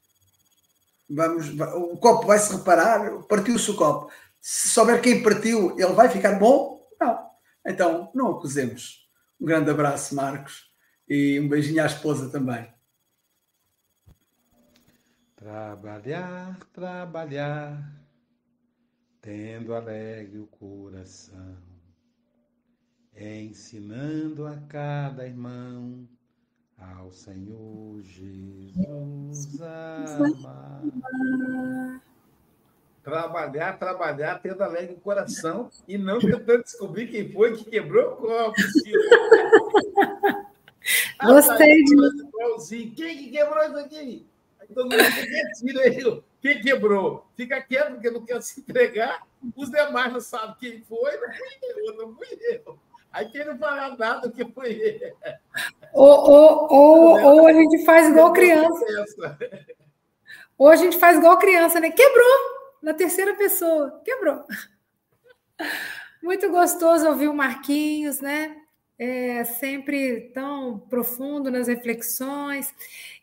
[1.09, 4.11] Vamos, o copo vai se reparar, partiu-se o copo.
[4.41, 6.85] Se souber quem partiu, ele vai ficar bom?
[6.99, 7.29] Não.
[7.65, 9.09] Então, não acusemos.
[9.39, 10.71] Um grande abraço, Marcos,
[11.07, 12.73] e um beijinho à esposa também.
[15.35, 18.03] Trabalhar, trabalhar,
[19.21, 21.67] tendo alegre o coração
[23.19, 26.07] ensinando a cada irmão
[26.79, 30.81] ao Senhor Jesus amar.
[33.03, 38.17] Trabalhar, trabalhar, tendo alegre o coração e não tentando descobrir quem foi que quebrou o
[38.17, 38.55] copo.
[41.23, 41.95] Gostei de.
[42.95, 44.25] Quem que quebrou isso aqui?
[44.59, 44.97] Aí todo mundo
[45.57, 46.23] tira ele.
[46.41, 47.25] Quem quebrou?
[47.35, 49.25] Fica quieto, porque não quer se entregar.
[49.55, 51.17] Os demais não sabem quem foi.
[51.17, 52.79] Não fui eu, não fui eu.
[53.17, 55.01] Aí quem não fala nada que foi.
[55.91, 58.85] Ou, ou, ou, ou a gente faz igual criança.
[60.55, 61.89] Ou a gente faz igual criança, né?
[61.89, 62.57] Quebrou!
[62.79, 64.43] Na terceira pessoa, quebrou.
[66.21, 68.55] Muito gostoso ouvir o Marquinhos, né?
[68.99, 72.71] É sempre tão profundo nas reflexões.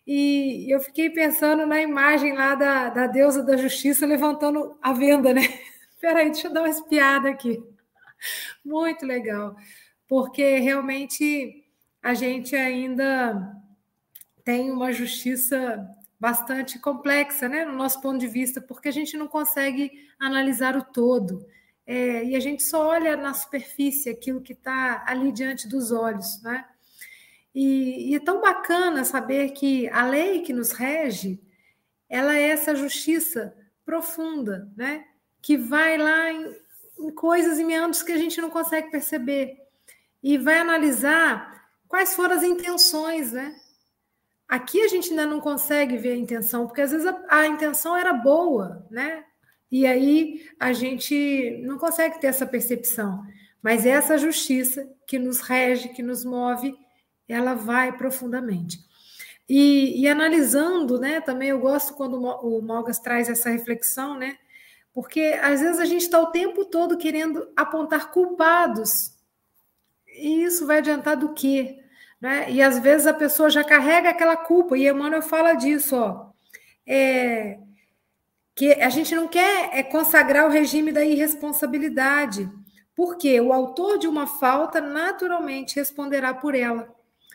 [0.05, 5.33] E eu fiquei pensando na imagem lá da, da deusa da justiça levantando a venda,
[5.33, 5.43] né?
[6.01, 7.63] Peraí, deixa eu dar uma espiada aqui.
[8.65, 9.55] Muito legal,
[10.09, 11.65] porque realmente
[12.03, 13.55] a gente ainda
[14.45, 15.89] tem uma justiça
[16.21, 20.85] bastante complexa, né, no nosso ponto de vista, porque a gente não consegue analisar o
[20.85, 21.47] todo.
[21.87, 26.41] É, e a gente só olha na superfície aquilo que está ali diante dos olhos,
[26.43, 26.65] né?
[27.55, 31.41] E, e, é tão bacana saber que a lei que nos rege,
[32.09, 35.05] ela é essa justiça profunda, né?
[35.43, 36.57] Que vai lá em,
[37.01, 39.59] em coisas e meandros que a gente não consegue perceber.
[40.25, 43.55] E vai analisar quais foram as intenções, né?
[44.49, 47.95] Aqui a gente ainda não consegue ver a intenção, porque às vezes a, a intenção
[47.95, 49.23] era boa, né?
[49.71, 53.23] E aí a gente não consegue ter essa percepção.
[53.63, 56.75] Mas essa justiça que nos rege, que nos move,
[57.29, 58.79] ela vai profundamente.
[59.49, 64.39] E, e analisando, né, também eu gosto quando o Mogas traz essa reflexão, né,
[64.93, 69.14] porque às vezes a gente está o tempo todo querendo apontar culpados.
[70.15, 71.79] E isso vai adiantar do quê?
[72.21, 72.51] Né?
[72.51, 76.31] E às vezes a pessoa já carrega aquela culpa, e Emmanuel fala disso, ó.
[76.87, 77.59] É,
[78.55, 82.49] que a gente não quer é consagrar o regime da irresponsabilidade,
[82.95, 86.95] porque o autor de uma falta naturalmente responderá por ela.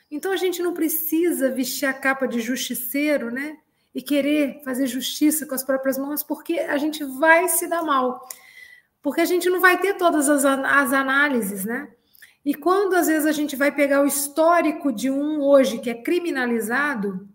[0.09, 3.57] Então a gente não precisa vestir a capa de justiceiro, né?
[3.93, 8.27] E querer fazer justiça com as próprias mãos, porque a gente vai se dar mal.
[9.01, 11.89] Porque a gente não vai ter todas as, as análises, né?
[12.46, 16.02] E quando às vezes a gente vai pegar o histórico de um hoje que é
[16.02, 17.28] criminalizado,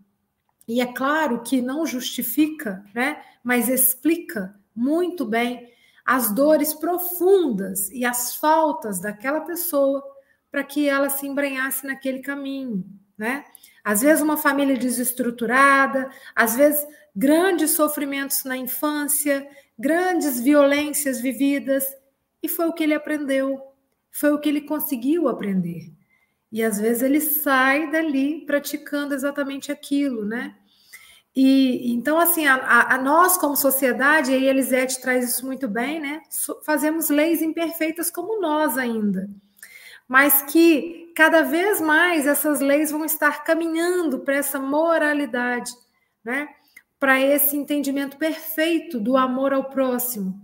[0.67, 3.23] e é claro que não justifica, né?
[3.43, 5.71] Mas explica muito bem
[6.05, 10.03] as dores profundas e as faltas daquela pessoa
[10.51, 12.85] para que ela se embrenhasse naquele caminho,
[13.17, 13.45] né?
[13.83, 19.47] Às vezes uma família desestruturada, às vezes grandes sofrimentos na infância,
[19.79, 21.85] grandes violências vividas,
[22.43, 23.74] e foi o que ele aprendeu,
[24.15, 25.93] foi o que ele conseguiu aprender.
[26.51, 30.55] E às vezes ele sai dali praticando exatamente aquilo, né?
[31.37, 35.99] E então, assim, a, a, nós, como sociedade, e a Elisete traz isso muito bem,
[36.01, 36.23] né?
[36.65, 39.29] Fazemos leis imperfeitas como nós ainda
[40.09, 45.73] mas que cada vez mais essas leis vão estar caminhando para essa moralidade,
[46.23, 46.49] né?
[46.99, 50.41] Para esse entendimento perfeito do amor ao próximo.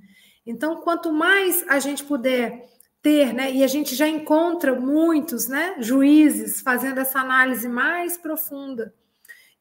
[0.46, 2.68] Então, quanto mais a gente puder
[3.02, 8.94] ter, né, e a gente já encontra muitos, né, juízes fazendo essa análise mais profunda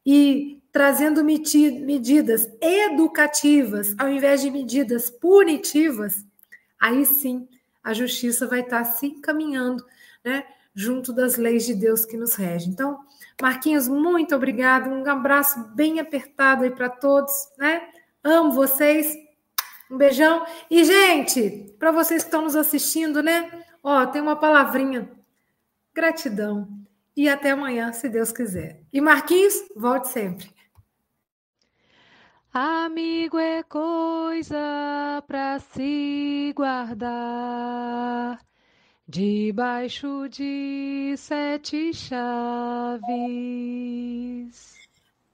[0.04, 6.24] e trazendo medidas educativas ao invés de medidas punitivas,
[6.78, 7.48] aí sim
[7.82, 9.84] a justiça vai estar se encaminhando,
[10.24, 12.70] né, junto das leis de Deus que nos regem.
[12.70, 12.98] Então,
[13.40, 17.82] Marquinhos, muito obrigado, um abraço bem apertado aí para todos, né?
[18.22, 19.16] Amo vocês.
[19.90, 20.46] Um beijão.
[20.70, 23.50] E gente, para vocês que estão nos assistindo, né?
[23.82, 25.10] Ó, tem uma palavrinha.
[25.92, 26.68] Gratidão.
[27.16, 28.82] E até amanhã, se Deus quiser.
[28.92, 30.48] E Marquinhos, volte sempre.
[32.52, 38.40] Amigo é coisa para se guardar
[39.06, 43.00] debaixo de sete chaves.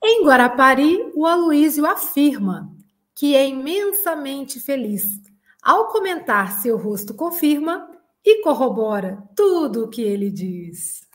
[0.02, 2.75] Em Guarapari, o Aloísio afirma
[3.16, 5.18] que é imensamente feliz
[5.62, 7.90] ao comentar seu rosto confirma
[8.22, 11.08] e corrobora tudo o que ele diz.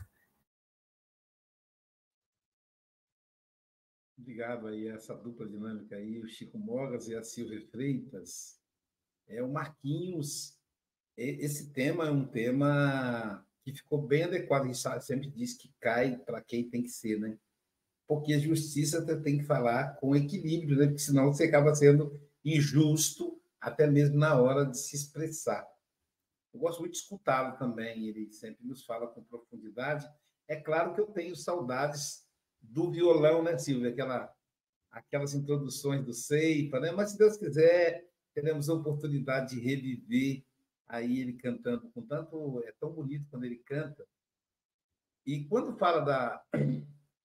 [4.17, 8.59] Obrigado aí essa dupla dinâmica aí, o Chico Mogas e a Silvia Freitas.
[9.27, 10.57] É o Marquinhos.
[11.15, 14.63] Esse tema é um tema que ficou bem adequado.
[14.63, 17.37] A gente sempre diz que cai para quem tem que ser, né?
[18.11, 20.87] Porque a justiça tem que falar com equilíbrio, né?
[20.87, 25.65] Porque senão você acaba sendo injusto até mesmo na hora de se expressar.
[26.53, 30.05] Eu gosto muito de escutá-lo também, ele sempre nos fala com profundidade.
[30.45, 32.27] É claro que eu tenho saudades
[32.61, 33.91] do violão, né, Silvia?
[33.91, 34.29] Aquela,
[34.91, 36.91] aquelas introduções do Ceipa, né?
[36.91, 40.43] Mas se Deus quiser, teremos a oportunidade de reviver
[40.85, 44.05] aí ele cantando com tanto é tão bonito quando ele canta.
[45.25, 46.43] E quando fala da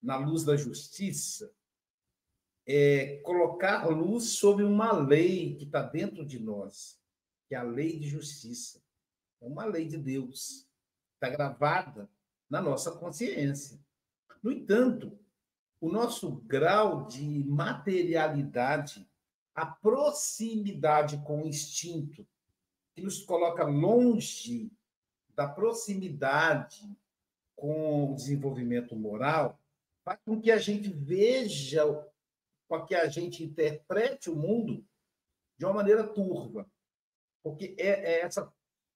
[0.06, 1.52] na luz da justiça,
[2.64, 6.96] é colocar luz sobre uma lei que está dentro de nós,
[7.48, 8.80] que é a lei de justiça.
[9.40, 10.64] É uma lei de Deus,
[11.14, 12.08] está gravada
[12.48, 13.80] na nossa consciência.
[14.40, 15.18] No entanto,
[15.80, 19.10] o nosso grau de materialidade,
[19.56, 22.24] a proximidade com o instinto,
[22.94, 24.70] que nos coloca longe
[25.34, 26.88] da proximidade
[27.56, 29.60] com o desenvolvimento moral,
[30.06, 31.84] faz com que a gente veja,
[32.68, 34.86] com que a gente interprete o mundo
[35.58, 36.70] de uma maneira turva.
[37.42, 38.52] Porque é, é essa,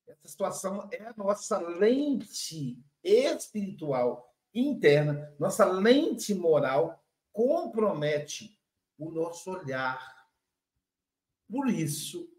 [0.06, 8.56] essa situação é a nossa lente espiritual interna, nossa lente moral compromete
[8.96, 10.28] o nosso olhar.
[11.48, 12.32] Por isso,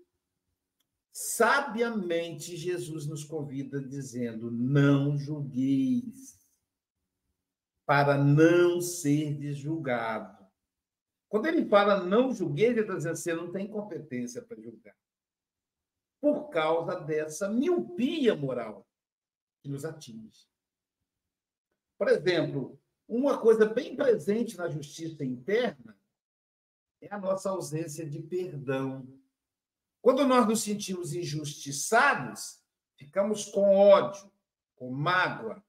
[1.11, 6.40] sabiamente Jesus nos convida dizendo: não julgueis,
[7.91, 10.49] para não ser julgado.
[11.27, 14.95] Quando ele fala não julgueis, ele está dizendo você não tem competência para julgar.
[16.22, 18.88] Por causa dessa miopia moral
[19.61, 20.47] que nos atinge.
[21.97, 25.99] Por exemplo, uma coisa bem presente na justiça interna
[27.01, 29.05] é a nossa ausência de perdão.
[30.01, 32.63] Quando nós nos sentimos injustiçados,
[32.95, 34.31] ficamos com ódio,
[34.77, 35.61] com mágoa.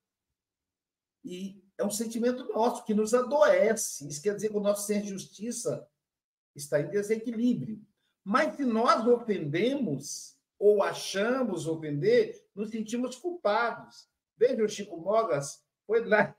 [1.24, 4.08] E é um sentimento nosso que nos adoece.
[4.08, 5.86] Isso quer dizer que o nosso de justiça
[6.54, 7.80] está em desequilíbrio.
[8.24, 14.08] Mas se nós ofendemos, ou achamos ofender, nos sentimos culpados.
[14.36, 16.34] Veja o Chico Mogas, foi lá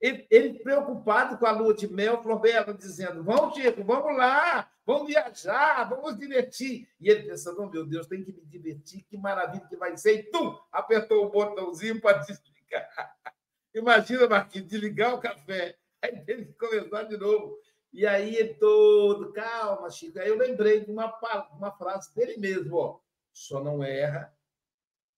[0.00, 5.06] ele, ele, preocupado com a lua de mel, Florela dizendo: Vamos, Chico, vamos lá, vamos
[5.06, 6.86] viajar, vamos divertir.
[7.00, 10.18] E ele pensando: oh, meu Deus, tem que me divertir, que maravilha que vai ser.
[10.18, 13.16] E tum, apertou o botãozinho para desligar.
[13.74, 15.76] Imagina, Marquinhos, desligar o café.
[16.00, 17.58] Aí teve que começar de novo.
[17.92, 20.18] E aí ele todo, calma, Chico.
[20.18, 21.12] Aí eu lembrei de uma,
[21.52, 23.00] uma frase dele mesmo: ó,
[23.32, 24.36] só não erra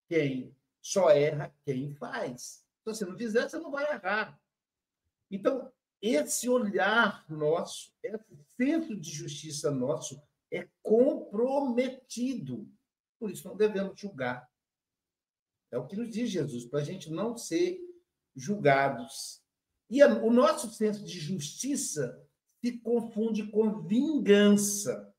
[0.08, 2.64] quem, só erra quem faz.
[2.80, 4.40] Então, se não fizer, você não vai errar.
[5.30, 5.70] Então,
[6.00, 12.68] esse olhar nosso, esse senso de justiça nosso é comprometido.
[13.18, 14.48] Por isso, não devemos julgar.
[15.70, 17.80] É o que nos diz Jesus, para a gente não ser
[18.36, 19.42] julgados.
[19.88, 22.22] E o nosso senso de justiça
[22.60, 25.12] se confunde com vingança.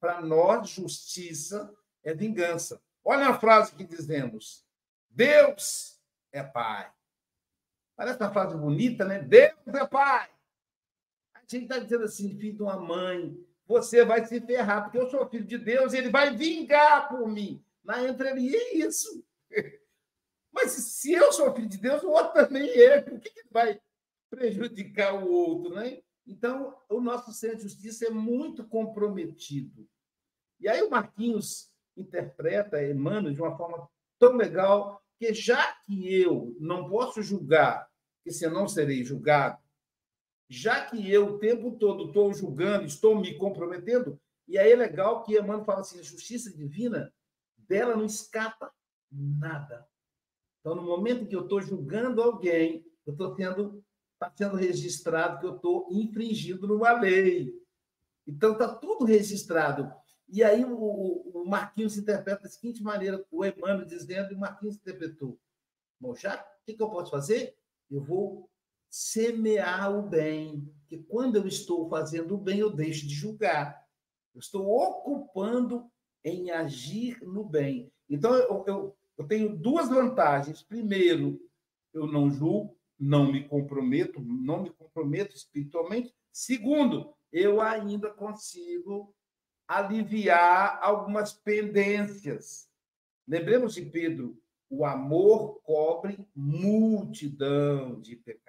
[0.00, 2.80] Para nós, justiça é vingança.
[3.04, 4.64] Olha a frase que dizemos:
[5.10, 6.00] Deus
[6.32, 6.92] é Pai.
[7.96, 9.20] Parece uma frase bonita, né?
[9.20, 10.28] Deus é pai.
[11.34, 13.36] A gente está dizendo assim, filho de uma mãe,
[13.66, 17.28] você vai se ferrar, porque eu sou filho de Deus e ele vai vingar por
[17.28, 17.64] mim.
[17.84, 19.24] Na entrelinha é isso.
[20.54, 23.00] Mas se eu sou filho de Deus, o outro também é.
[23.02, 23.80] Por que, que vai
[24.30, 26.00] prejudicar o outro, né?
[26.26, 29.86] Então, o nosso centro de justiça é muito comprometido.
[30.60, 36.56] E aí o Marquinhos interpreta Emmanuel de uma forma tão legal porque já que eu
[36.58, 37.88] não posso julgar,
[38.22, 39.62] que se eu não serei julgado,
[40.48, 45.22] já que eu o tempo todo estou julgando, estou me comprometendo, e aí é legal
[45.22, 47.12] que Emmanuel fala assim, a justiça divina,
[47.56, 48.72] dela não escapa
[49.10, 49.88] nada.
[50.64, 53.84] Então, no momento que eu estou julgando alguém, eu estou tendo,
[54.14, 57.52] está sendo registrado que eu estou infringindo numa lei.
[58.26, 59.92] Então, está tudo registrado.
[60.26, 64.76] E aí o, o Marquinhos interpreta da seguinte maneira, o Emmanuel dizendo, e o Marquinhos
[64.76, 65.38] interpretou.
[66.00, 67.54] Bom, já, o que, que eu posso fazer?
[67.90, 68.48] Eu vou
[68.88, 73.86] semear o bem, que quando eu estou fazendo o bem, eu deixo de julgar.
[74.34, 75.90] Eu estou ocupando
[76.24, 77.92] em agir no bem.
[78.08, 80.62] Então, eu, eu, eu tenho duas vantagens.
[80.62, 81.40] Primeiro,
[81.92, 86.14] eu não julgo, não me comprometo, não me comprometo espiritualmente.
[86.32, 89.14] Segundo, eu ainda consigo
[89.66, 92.68] aliviar algumas pendências.
[93.26, 98.44] Lembremos de Pedro: o amor cobre multidão de pecados.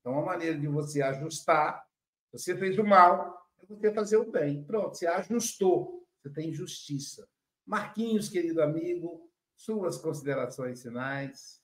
[0.00, 1.86] Então, a maneira de você ajustar,
[2.32, 4.64] você fez o mal, é você fazer o bem.
[4.64, 7.28] Pronto, você ajustou, você tem justiça.
[7.66, 9.29] Marquinhos, querido amigo,
[9.60, 11.60] suas considerações finais.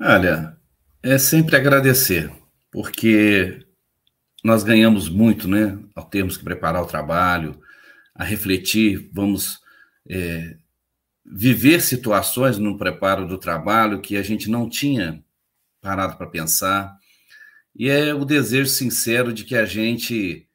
[0.00, 0.56] Olha,
[1.02, 2.32] é sempre agradecer,
[2.70, 3.62] porque
[4.42, 7.60] nós ganhamos muito, né, ao termos que preparar o trabalho,
[8.14, 9.60] a refletir, vamos
[10.08, 10.56] é,
[11.24, 15.22] viver situações no preparo do trabalho que a gente não tinha
[15.82, 16.96] parado para pensar,
[17.76, 20.48] e é o desejo sincero de que a gente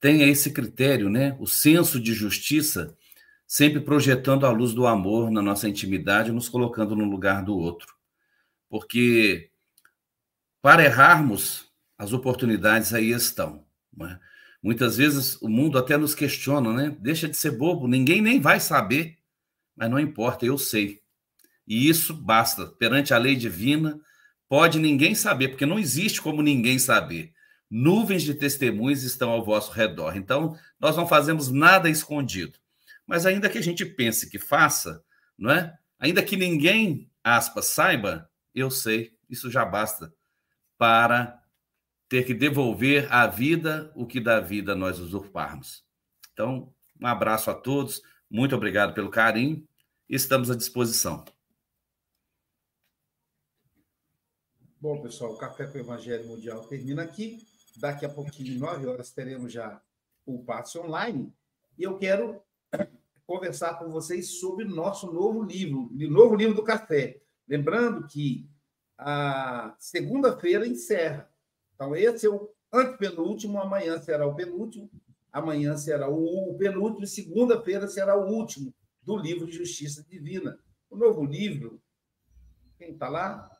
[0.00, 2.96] tenha esse critério, né, o senso de justiça,
[3.46, 7.94] sempre projetando a luz do amor na nossa intimidade, nos colocando no lugar do outro.
[8.68, 9.50] Porque
[10.60, 13.64] para errarmos, as oportunidades aí estão.
[14.00, 14.18] É?
[14.62, 16.96] Muitas vezes o mundo até nos questiona, né?
[16.98, 19.18] Deixa de ser bobo, ninguém nem vai saber,
[19.76, 21.02] mas não importa, eu sei.
[21.68, 22.66] E isso basta.
[22.66, 24.00] Perante a lei divina,
[24.48, 27.32] pode ninguém saber, porque não existe como ninguém saber.
[27.70, 30.16] Nuvens de testemunhas estão ao vosso redor.
[30.16, 32.58] Então, nós não fazemos nada escondido.
[33.06, 35.04] Mas ainda que a gente pense que faça,
[35.36, 35.76] não é?
[35.98, 40.14] Ainda que ninguém, aspas, saiba, eu sei, isso já basta
[40.78, 41.42] para
[42.08, 45.84] ter que devolver à vida o que da vida nós usurparmos.
[46.32, 49.66] Então, um abraço a todos, muito obrigado pelo carinho,
[50.08, 51.24] estamos à disposição.
[54.80, 57.38] Bom, pessoal, o Café com o Evangelho Mundial termina aqui.
[57.76, 59.80] Daqui a pouquinho, nove horas, teremos já
[60.26, 61.32] o passe online.
[61.78, 62.42] E eu quero
[63.26, 67.20] conversar com vocês sobre nosso novo livro, o novo livro do café.
[67.48, 68.48] Lembrando que
[68.98, 71.28] a segunda-feira encerra
[71.74, 74.88] então, esse é o antepenúltimo, amanhã será o penúltimo,
[75.32, 78.72] amanhã será o penúltimo, segunda-feira será o último
[79.02, 80.56] do livro de Justiça Divina.
[80.88, 81.82] O novo livro,
[82.78, 83.50] quem está lá?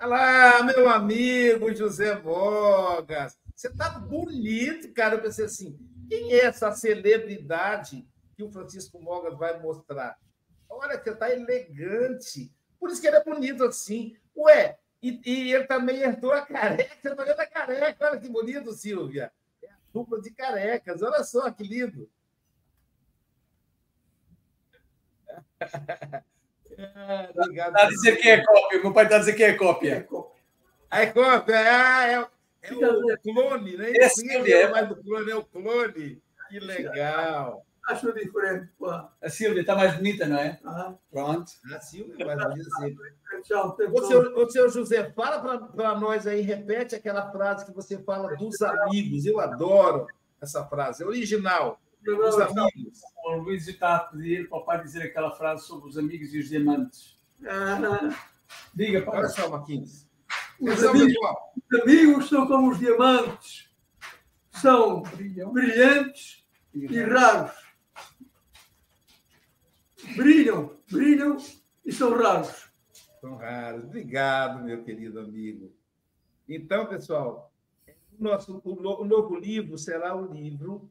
[0.00, 3.38] Olá, meu amigo José Bogas.
[3.54, 5.16] Você está bonito, cara.
[5.16, 5.78] Eu pensei assim,
[6.08, 8.08] Quem é essa celebridade
[8.40, 10.18] que o Francisco Mogas vai mostrar?
[10.68, 12.50] Olha, que está elegante.
[12.78, 14.16] Por isso que ele é bonito assim.
[14.34, 16.96] Ué, e, e ele também herdou a careca.
[17.02, 18.08] Você está vendo a careca?
[18.08, 19.30] Olha que bonito, Silvia.
[19.62, 21.02] É a dupla de carecas.
[21.02, 22.10] Olha só que lindo.
[26.82, 27.88] É, obrigado.
[27.90, 28.82] Dizer que é cópia.
[28.82, 29.96] Meu pai está a dizer que é cópia.
[29.96, 30.42] É cópia.
[30.90, 31.56] É cópia.
[31.58, 32.14] Ah, é,
[32.62, 33.90] é o clone, né?
[33.90, 36.22] É, é mais do clone, é o clone.
[36.48, 37.66] Que legal.
[37.88, 38.88] Acho diferente, pô.
[38.88, 40.60] A Silvia está mais bonita, não é?
[40.64, 40.94] Ah.
[41.10, 41.50] Pronto.
[41.74, 43.20] A Silvia é mais bonita sempre.
[43.92, 48.36] Ô, senhor, ô, senhor José, fala para nós aí, repete aquela frase que você fala
[48.36, 49.24] dos amigos.
[49.26, 50.06] Eu adoro
[50.40, 51.80] essa frase, é original.
[52.02, 53.00] Dos amigos.
[53.24, 56.38] O Luís está a pedir para o pai dizer aquela frase sobre os amigos e
[56.38, 57.18] os diamantes.
[57.46, 58.10] Ah,
[58.74, 59.18] diga, pai.
[59.18, 60.06] Olha só, Marquinhos.
[60.60, 61.14] Os amigos,
[61.72, 63.70] os amigos são como os diamantes.
[64.52, 66.44] São brilhantes
[66.74, 67.69] e raros.
[70.16, 71.36] Brilham, brilham
[71.84, 72.70] e são raros.
[73.20, 73.84] São raros.
[73.84, 75.72] Obrigado, meu querido amigo.
[76.48, 77.52] Então, pessoal,
[78.18, 80.90] o, nosso, o novo livro será o livro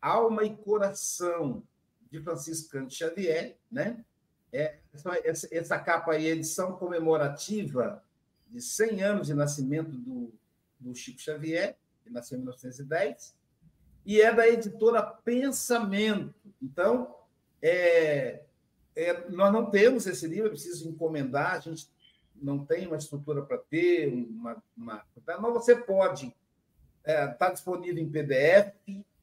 [0.00, 1.62] Alma e Coração,
[2.10, 4.04] de Francisco Canto Xavier, né?
[4.52, 8.02] É, essa, essa capa aí é edição comemorativa
[8.48, 10.32] de 100 anos de nascimento do,
[10.78, 13.36] do Chico Xavier, que nasceu em 1910,
[14.06, 16.32] e é da editora Pensamento.
[16.62, 17.14] Então,
[17.60, 18.44] é,
[18.96, 21.86] é, nós não temos esse livro, é preciso encomendar, a gente
[22.34, 26.34] não tem uma estrutura para ter, uma, uma, mas você pode,
[26.98, 28.74] está é, tá disponível em PDF,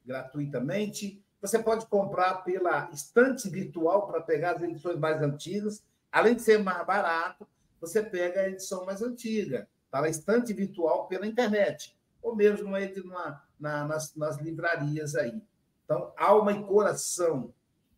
[0.05, 6.41] gratuitamente, você pode comprar pela estante virtual para pegar as edições mais antigas, além de
[6.43, 7.47] ser mais barato,
[7.81, 12.69] você pega a edição mais antiga, está na estante virtual pela internet, ou mesmo
[13.59, 15.41] na, nas, nas livrarias aí.
[15.83, 17.53] Então, Alma e Coração,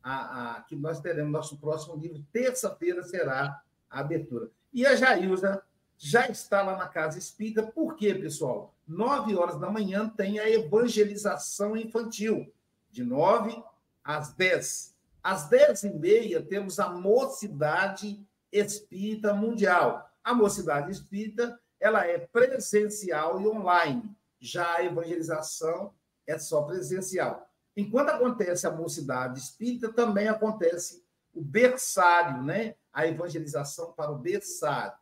[0.06, 3.60] a, a, que nós teremos nosso próximo livro, terça-feira será
[3.90, 4.52] a abertura.
[4.72, 5.64] E a Jailza
[5.98, 8.76] já está lá na Casa Espírita, por quê, pessoal?
[8.88, 12.54] Nove horas da manhã tem a evangelização infantil,
[12.92, 13.60] de nove
[14.04, 14.94] às dez.
[15.24, 20.08] Às dez e meia temos a Mocidade Espírita Mundial.
[20.24, 24.16] A Mocidade Espírita ela é presencial e online.
[24.40, 25.92] Já a evangelização
[26.28, 27.45] é só presencial.
[27.76, 32.76] Enquanto acontece a mocidade espírita, também acontece o berçário, né?
[32.96, 34.98] a evangelização para o berçário.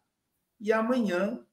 [0.59, 1.45] E amanhã,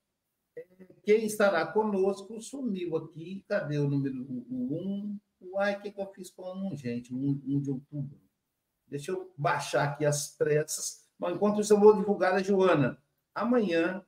[0.57, 0.67] é,
[1.03, 3.45] quem estará conosco sumiu aqui.
[3.47, 4.47] Cadê o número 1?
[4.51, 5.21] Um?
[5.43, 7.13] Uai, o que, que eu fiz com um, gente?
[7.13, 8.19] 1 um, um de outubro.
[8.89, 11.05] Deixa eu baixar aqui as pressas.
[11.19, 12.99] Mas, enquanto isso, eu vou divulgar a Joana.
[13.35, 14.05] Amanhã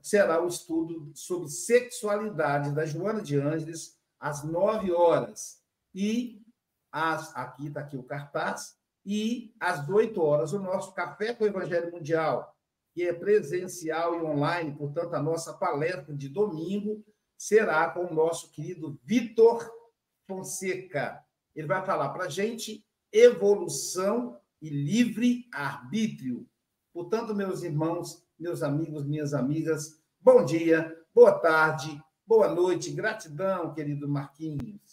[0.00, 5.60] será o estudo sobre sexualidade da Joana de Ângeles, às 9 horas.
[5.92, 6.43] E
[6.94, 11.92] aqui está aqui o cartaz, e às 8 horas o nosso Café com o Evangelho
[11.92, 12.54] Mundial,
[12.94, 17.04] que é presencial e online, portanto, a nossa palestra de domingo
[17.36, 19.68] será com o nosso querido Vitor
[20.26, 21.22] Fonseca.
[21.54, 26.48] Ele vai falar para a gente evolução e livre arbítrio.
[26.92, 34.08] Portanto, meus irmãos, meus amigos, minhas amigas, bom dia, boa tarde, boa noite, gratidão, querido
[34.08, 34.83] Marquinhos.